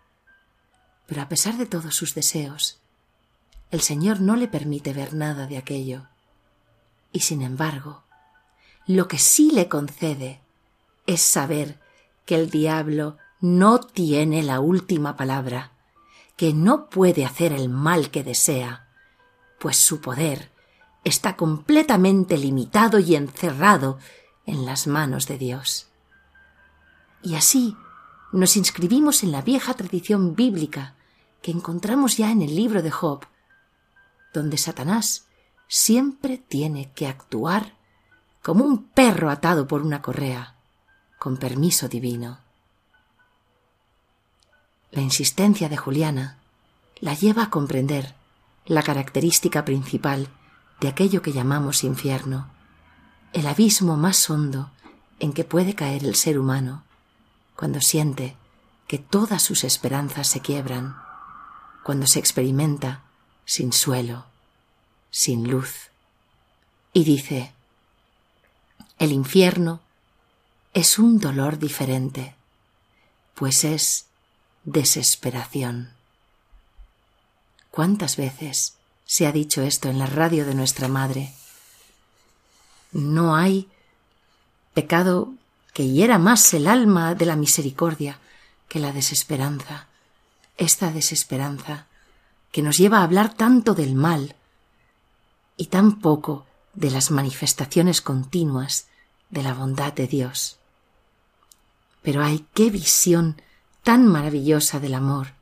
Pero 1.07 1.21
a 1.21 1.29
pesar 1.29 1.57
de 1.57 1.65
todos 1.65 1.95
sus 1.95 2.13
deseos, 2.13 2.81
el 3.72 3.82
Señor 3.82 4.22
no 4.22 4.36
le 4.36 4.47
permite 4.47 4.93
ver 4.93 5.13
nada 5.13 5.47
de 5.47 5.57
aquello. 5.57 6.07
Y 7.11 7.22
sin 7.22 7.41
embargo, 7.41 8.03
lo 8.88 9.07
que 9.07 9.18
sí 9.18 9.51
le 9.51 9.68
concede 9.68 10.41
es 11.07 11.22
saber 11.22 11.80
que 12.26 12.36
el 12.36 12.49
diablo 12.49 13.18
no 13.41 13.80
tiene 13.80 14.43
la 14.43 14.59
última 14.59 15.16
palabra, 15.16 15.72
que 16.36 16.53
no 16.53 16.89
puede 16.89 17.26
hacer 17.26 17.53
el 17.53 17.70
mal 17.70 18.11
que 18.11 18.24
desea, 18.24 18.88
pues 19.59 19.78
su 19.78 20.01
poder 20.01 20.51
está 21.03 21.36
completamente 21.36 22.38
limitado 22.38 22.99
y 22.99 23.16
encerrado 23.16 23.99
en 24.45 24.66
las 24.66 24.88
manos 24.88 25.28
de 25.28 25.38
Dios. 25.38 25.88
Y 27.22 27.36
así 27.36 27.76
nos 28.32 28.57
inscribimos 28.57 29.24
en 29.24 29.32
la 29.32 29.41
vieja 29.41 29.74
tradición 29.74 30.36
bíblica 30.36 30.95
que 31.41 31.51
encontramos 31.51 32.18
ya 32.18 32.32
en 32.32 32.41
el 32.41 32.55
libro 32.55 32.82
de 32.82 32.91
Job, 32.91 33.26
donde 34.36 34.57
Satanás 34.57 35.25
siempre 35.67 36.38
tiene 36.38 36.91
que 36.93 37.07
actuar 37.07 37.73
como 38.43 38.63
un 38.65 38.83
perro 38.83 39.31
atado 39.31 39.67
por 39.67 39.81
una 39.81 40.01
correa, 40.01 40.55
con 41.17 41.38
permiso 41.38 41.88
divino. 41.88 42.39
La 44.91 45.01
insistencia 45.01 45.69
de 45.69 45.77
Juliana 45.77 46.38
la 46.99 47.13
lleva 47.15 47.43
a 47.43 47.49
comprender 47.49 48.13
la 48.65 48.83
característica 48.83 49.65
principal 49.65 50.27
de 50.79 50.89
aquello 50.89 51.21
que 51.21 51.33
llamamos 51.33 51.83
infierno, 51.83 52.47
el 53.33 53.47
abismo 53.47 53.97
más 53.97 54.29
hondo 54.29 54.71
en 55.19 55.33
que 55.33 55.43
puede 55.43 55.75
caer 55.75 56.03
el 56.03 56.15
ser 56.15 56.38
humano 56.38 56.83
cuando 57.55 57.79
siente 57.81 58.36
que 58.88 58.99
todas 58.99 59.41
sus 59.41 59.63
esperanzas 59.63 60.27
se 60.27 60.41
quiebran, 60.41 60.95
cuando 61.83 62.05
se 62.05 62.19
experimenta 62.19 63.04
sin 63.45 63.71
suelo, 63.73 64.25
sin 65.11 65.49
luz. 65.49 65.89
Y 66.93 67.03
dice, 67.03 67.51
el 68.99 69.11
infierno 69.11 69.81
es 70.73 70.99
un 70.99 71.19
dolor 71.19 71.57
diferente, 71.59 72.35
pues 73.33 73.63
es 73.63 74.05
desesperación. 74.63 75.91
¿Cuántas 77.71 78.17
veces 78.17 78.75
se 79.05 79.27
ha 79.27 79.31
dicho 79.31 79.61
esto 79.61 79.89
en 79.89 79.99
la 79.99 80.07
radio 80.07 80.45
de 80.45 80.55
nuestra 80.55 80.87
madre. 80.87 81.31
No 82.91 83.35
hay 83.35 83.69
pecado 84.73 85.33
que 85.73 85.87
hiera 85.87 86.17
más 86.17 86.53
el 86.53 86.67
alma 86.67 87.15
de 87.15 87.25
la 87.25 87.35
misericordia 87.35 88.19
que 88.67 88.79
la 88.79 88.91
desesperanza, 88.91 89.87
esta 90.57 90.91
desesperanza 90.91 91.85
que 92.55 92.61
nos 92.61 92.77
lleva 92.77 92.99
a 92.99 93.03
hablar 93.03 93.33
tanto 93.33 93.75
del 93.75 93.95
mal 93.95 94.33
y 95.57 95.65
tan 95.65 95.99
poco 95.99 96.45
de 96.73 96.89
las 96.89 97.11
manifestaciones 97.11 97.99
continuas 97.99 98.87
de 99.29 99.43
la 99.43 99.53
bondad 99.53 99.91
de 99.91 100.07
Dios. 100.07 100.57
Pero 102.01 102.23
hay 102.23 102.45
qué 102.53 102.69
visión 102.69 103.41
tan 103.83 104.07
maravillosa 104.07 104.79
del 104.79 104.93
amor, 104.93 105.33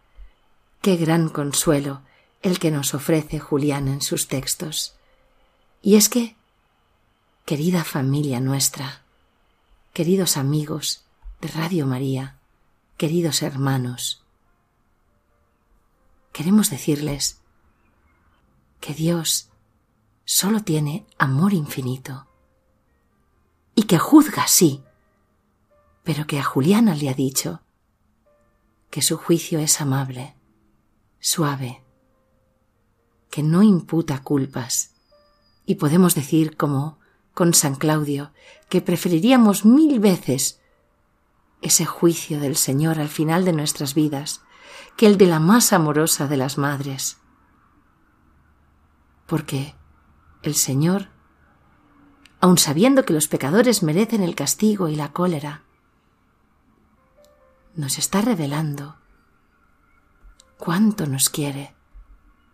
qué 0.82 0.96
gran 0.96 1.30
consuelo 1.30 2.02
el 2.42 2.58
que 2.58 2.72
nos 2.72 2.96
ofrece 2.96 3.40
Julián 3.40 3.90
en 3.90 4.02
sus 4.02 4.28
textos. 4.28 4.96
Y 5.84 5.98
es 5.98 6.10
que, 6.10 6.36
querida 7.46 7.84
familia 7.84 8.40
nuestra, 8.40 9.04
queridos 9.94 10.36
amigos 10.36 11.04
de 11.42 11.50
Radio 11.50 11.86
María, 11.86 12.38
queridos 12.98 13.44
hermanos, 13.44 14.23
queremos 16.34 16.70
decirles 16.70 17.40
que 18.82 18.94
Dios 18.94 19.50
solo 20.26 20.62
tiene 20.62 21.06
amor 21.18 21.54
infinito 21.54 22.28
y 23.76 23.84
que 23.84 23.98
juzga 23.98 24.48
sí, 24.48 24.84
pero 26.04 26.28
que 26.28 26.40
a 26.40 26.44
Juliana 26.44 26.96
le 26.96 27.10
ha 27.10 27.14
dicho 27.14 27.62
que 28.90 29.02
su 29.02 29.18
juicio 29.18 29.60
es 29.60 29.80
amable, 29.80 30.36
suave, 31.20 31.84
que 33.30 33.42
no 33.42 33.64
imputa 33.64 34.22
culpas. 34.22 34.92
Y 35.66 35.76
podemos 35.76 36.14
decir, 36.14 36.58
como 36.58 37.00
con 37.34 37.54
San 37.54 37.76
Claudio, 37.76 38.32
que 38.70 38.82
preferiríamos 38.82 39.66
mil 39.66 40.00
veces 40.00 40.60
ese 41.62 41.86
juicio 41.86 42.40
del 42.40 42.56
Señor 42.56 43.00
al 43.00 43.10
final 43.10 43.46
de 43.46 43.54
nuestras 43.54 43.94
vidas 43.94 44.42
que 44.98 45.08
el 45.08 45.18
de 45.18 45.28
la 45.28 45.40
más 45.40 45.74
amorosa 45.74 46.28
de 46.28 46.38
las 46.38 46.58
madres. 46.58 47.18
Porque 49.26 49.76
el 50.42 50.56
Señor, 50.56 51.10
aun 52.40 52.58
sabiendo 52.58 53.06
que 53.06 53.14
los 53.14 53.28
pecadores 53.28 53.84
merecen 53.84 54.22
el 54.22 54.36
castigo 54.36 54.90
y 54.90 54.96
la 54.96 55.12
cólera, 55.12 55.64
nos 57.76 57.98
está 57.98 58.22
revelando 58.22 58.98
cuánto 60.58 61.08
nos 61.08 61.30
quiere 61.30 61.74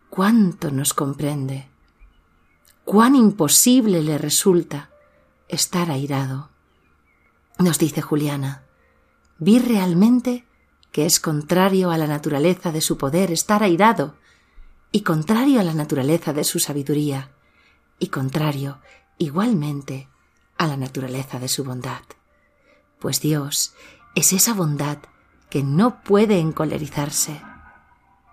cuánto 0.10 0.72
nos 0.72 0.94
comprende, 0.94 1.70
cuán 2.84 3.16
imposible 3.16 4.02
le 4.02 4.18
resulta 4.18 4.90
estar 5.48 5.92
airado. 5.92 6.50
Nos 7.60 7.78
dice 7.78 8.02
Juliana, 8.02 8.64
vi 9.38 9.60
realmente 9.60 10.46
que 10.92 11.06
es 11.06 11.20
contrario 11.20 11.92
a 11.92 11.98
la 11.98 12.08
naturaleza 12.08 12.72
de 12.72 12.82
su 12.82 12.98
poder 12.98 13.32
estar 13.32 13.64
airado, 13.64 14.16
y 14.92 15.02
contrario 15.02 15.60
a 15.60 15.64
la 15.64 15.74
naturaleza 15.74 16.34
de 16.34 16.44
su 16.44 16.60
sabiduría, 16.60 17.32
y 18.00 18.08
contrario 18.08 18.80
igualmente 19.18 20.10
a 20.58 20.68
la 20.68 20.78
naturaleza 20.78 21.40
de 21.40 21.48
su 21.48 21.64
bondad. 21.64 22.02
Pues 23.00 23.22
Dios 23.22 23.74
es 24.16 24.34
esa 24.34 24.54
bondad 24.54 24.98
que 25.50 25.64
no 25.64 26.02
puede 26.02 26.40
encolerizarse, 26.40 27.42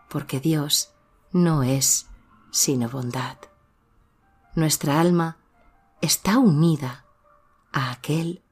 porque 0.09 0.40
Dios 0.40 0.92
no 1.32 1.62
es 1.62 2.07
sino 2.50 2.88
bondad. 2.88 3.36
Nuestra 4.54 5.00
alma 5.00 5.36
está 6.00 6.38
unida 6.38 7.04
a 7.72 7.90
aquel 7.90 8.42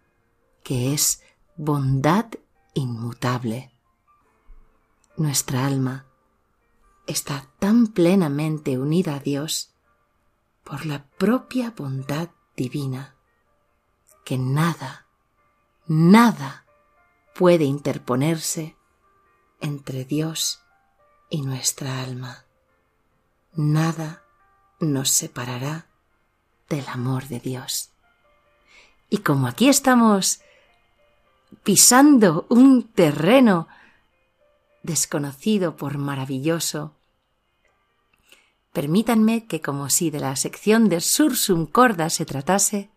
que 0.62 0.92
es 0.92 1.22
bondad 1.56 2.26
inmutable. 2.74 3.73
Nuestra 5.16 5.66
alma 5.66 6.06
está 7.06 7.46
tan 7.58 7.88
plenamente 7.88 8.78
unida 8.78 9.16
a 9.16 9.20
Dios 9.20 9.74
por 10.64 10.86
la 10.86 11.04
propia 11.04 11.72
bondad 11.76 12.30
divina 12.56 13.14
que 14.24 14.38
nada, 14.38 15.06
nada 15.86 16.64
puede 17.34 17.64
interponerse 17.64 18.76
entre 19.60 20.04
Dios 20.04 20.60
y 21.28 21.42
nuestra 21.42 22.02
alma 22.02 22.44
nada 23.56 24.22
nos 24.80 25.10
separará 25.10 25.86
del 26.68 26.86
amor 26.88 27.28
de 27.28 27.40
Dios. 27.40 27.90
Y 29.10 29.18
como 29.18 29.46
aquí 29.46 29.68
estamos 29.68 30.40
pisando 31.62 32.46
un 32.48 32.88
terreno 32.88 33.68
desconocido 34.84 35.76
por 35.76 35.98
maravilloso. 35.98 36.94
Permítanme 38.72 39.46
que, 39.46 39.60
como 39.60 39.88
si 39.88 40.10
de 40.10 40.20
la 40.20 40.36
sección 40.36 40.88
de 40.88 41.00
Sursum 41.00 41.66
Corda 41.66 42.10
se 42.10 42.26
tratase, 42.26 42.90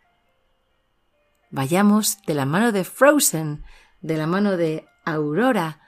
vayamos 1.49 2.21
de 2.27 2.35
la 2.35 2.45
mano 2.45 2.71
de 2.71 2.83
Frozen, 2.83 3.63
de 4.01 4.17
la 4.17 4.27
mano 4.27 4.57
de 4.57 4.85
Aurora, 5.05 5.81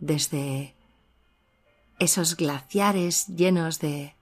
desde 0.00 0.76
esos 1.98 2.36
glaciares 2.36 3.28
llenos 3.28 3.78
de, 3.78 4.16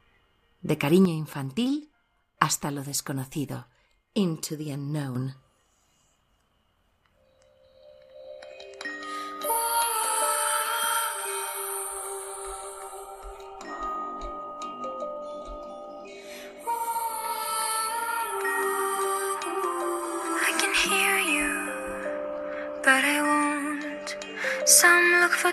de 0.61 0.79
cariño 0.79 1.15
infantil 1.15 1.91
hasta 2.39 2.71
lo 2.71 2.85
desconocido, 2.85 3.69
into 4.15 4.57
the 4.59 4.75
unknown. 4.75 5.42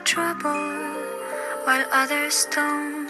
Trouble 0.10 0.50
while 1.66 1.86
others 1.92 2.48
don't. 2.50 3.08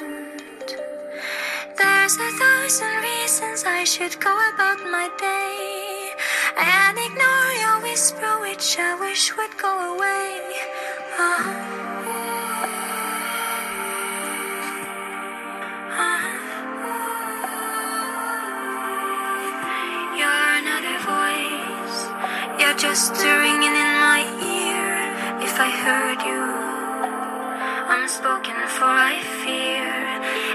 There's 1.78 2.16
a 2.28 2.32
thousand 2.42 2.94
reasons 3.10 3.64
I 3.66 3.86
should 3.86 4.20
go 4.20 4.34
about 4.54 4.80
my 4.92 5.08
day 5.18 6.12
and 6.58 6.98
ignore 7.08 7.52
your 7.64 7.78
whisper, 7.84 8.32
which 8.42 8.78
I 8.80 9.00
wish 9.00 9.36
would 9.38 9.56
go 9.58 9.72
away. 9.96 10.42
Oh. 11.20 11.46
You're 20.20 20.50
another 20.62 20.98
voice. 21.14 21.98
You're 22.60 22.78
just 22.78 23.14
ringing 23.24 23.76
in 23.84 23.92
my. 24.04 24.39
I 25.62 25.68
heard 25.68 26.22
you 26.24 26.40
unspoken, 27.92 28.56
for 28.80 28.88
I 28.88 29.20
fear 29.44 29.92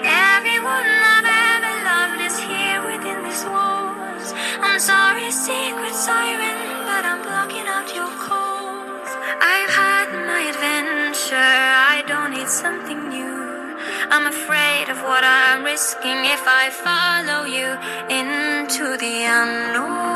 everyone 0.01 0.89
I've 1.13 1.29
ever 1.29 1.75
loved 1.85 2.21
is 2.25 2.37
here 2.41 2.81
within 2.89 3.21
these 3.21 3.45
walls. 3.45 4.33
I'm 4.65 4.81
sorry, 4.81 5.29
secret 5.31 5.93
siren, 5.93 6.57
but 6.89 7.05
I'm 7.05 7.21
blocking 7.21 7.69
out 7.69 7.93
your 7.93 8.09
calls. 8.17 9.11
I've 9.45 9.73
had 9.77 10.09
my 10.25 10.49
adventure, 10.49 11.37
I 11.37 12.03
don't 12.09 12.33
need 12.33 12.49
something 12.49 13.09
new. 13.11 13.77
I'm 14.09 14.27
afraid 14.27 14.89
of 14.89 15.03
what 15.05 15.23
I'm 15.23 15.65
risking 15.65 16.25
if 16.33 16.49
I 16.49 16.73
follow 16.73 17.45
you 17.45 17.77
into 18.09 18.97
the 18.97 19.17
unknown, 19.29 20.14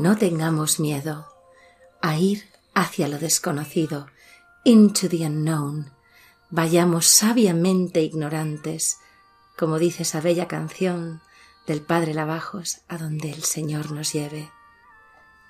No 0.00 0.16
tengamos 0.16 0.80
miedo 0.80 1.26
a 2.00 2.16
ir 2.16 2.48
hacia 2.72 3.06
lo 3.06 3.18
desconocido, 3.18 4.06
into 4.64 5.10
the 5.10 5.26
unknown 5.26 5.92
vayamos 6.48 7.04
sabiamente 7.04 8.00
ignorantes, 8.00 8.96
como 9.58 9.78
dice 9.78 10.04
esa 10.04 10.22
bella 10.22 10.48
canción 10.48 11.20
del 11.66 11.82
Padre 11.82 12.14
Lavajos, 12.14 12.80
a 12.88 12.96
donde 12.96 13.30
el 13.30 13.44
Señor 13.44 13.92
nos 13.92 14.14
lleve. 14.14 14.50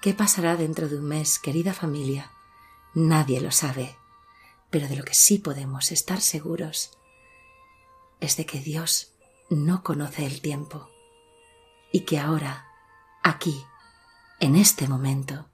¿Qué 0.03 0.14
pasará 0.14 0.57
dentro 0.57 0.88
de 0.88 0.96
un 0.96 1.05
mes, 1.05 1.38
querida 1.38 1.72
familia? 1.72 2.32
Nadie 2.92 3.40
lo 3.40 3.53
sabe, 3.53 3.96
pero 4.68 4.88
de 4.88 4.96
lo 4.96 5.05
que 5.05 5.14
sí 5.14 5.38
podemos 5.38 5.92
estar 5.92 6.20
seguros 6.20 6.98
es 8.18 8.36
de 8.36 8.46
que 8.46 8.59
Dios 8.59 9.12
no 9.48 9.84
conoce 9.84 10.26
el 10.26 10.40
tiempo 10.40 10.90
y 11.92 12.01
que 12.01 12.18
ahora, 12.18 12.66
aquí, 13.22 13.64
en 14.41 14.57
este 14.57 14.88
momento, 14.88 15.49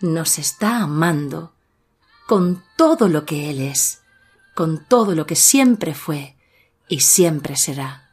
nos 0.00 0.38
está 0.38 0.82
amando 0.82 1.54
con 2.26 2.62
todo 2.76 3.08
lo 3.08 3.24
que 3.24 3.50
Él 3.50 3.60
es 3.60 4.02
con 4.58 4.84
todo 4.84 5.14
lo 5.14 5.24
que 5.24 5.36
siempre 5.36 5.94
fue 5.94 6.36
y 6.88 6.98
siempre 6.98 7.54
será, 7.54 8.10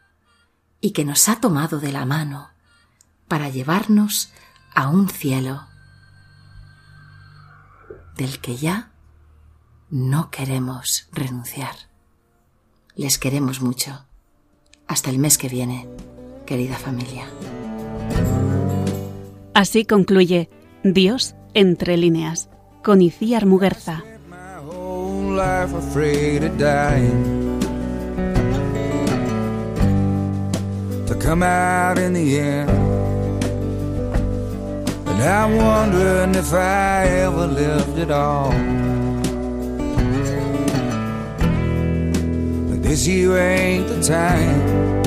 y 0.79 0.91
que 0.91 1.03
nos 1.03 1.27
ha 1.27 1.37
tomado 1.37 1.79
de 1.79 1.91
la 1.91 2.05
mano 2.05 2.51
para 3.27 3.49
llevarnos 3.49 4.31
a 4.75 4.87
un 4.87 5.09
cielo 5.09 5.65
del 8.15 8.39
que 8.41 8.57
ya 8.57 8.91
no 9.89 10.29
queremos 10.29 11.09
renunciar. 11.11 11.75
Les 12.93 13.17
queremos 13.17 13.59
mucho. 13.59 14.05
Hasta 14.87 15.09
el 15.09 15.17
mes 15.17 15.39
que 15.39 15.49
viene, 15.49 15.89
querida 16.45 16.77
familia. 16.77 17.27
Así 19.55 19.85
concluye 19.85 20.49
Dios 20.83 21.33
entre 21.53 21.95
líneas 21.95 22.49
con 22.83 23.01
Iciar 23.01 23.45
Muguerza. 23.45 24.03
And 35.07 35.23
I'm 35.23 35.55
wondering 35.55 36.35
if 36.35 36.53
I 36.53 37.07
ever 37.23 37.47
lived 37.47 37.97
at 37.97 38.11
all. 38.11 38.51
But 42.67 42.83
this 42.83 43.07
year 43.07 43.37
ain't 43.37 43.87
the 43.87 44.01
time 44.03 45.04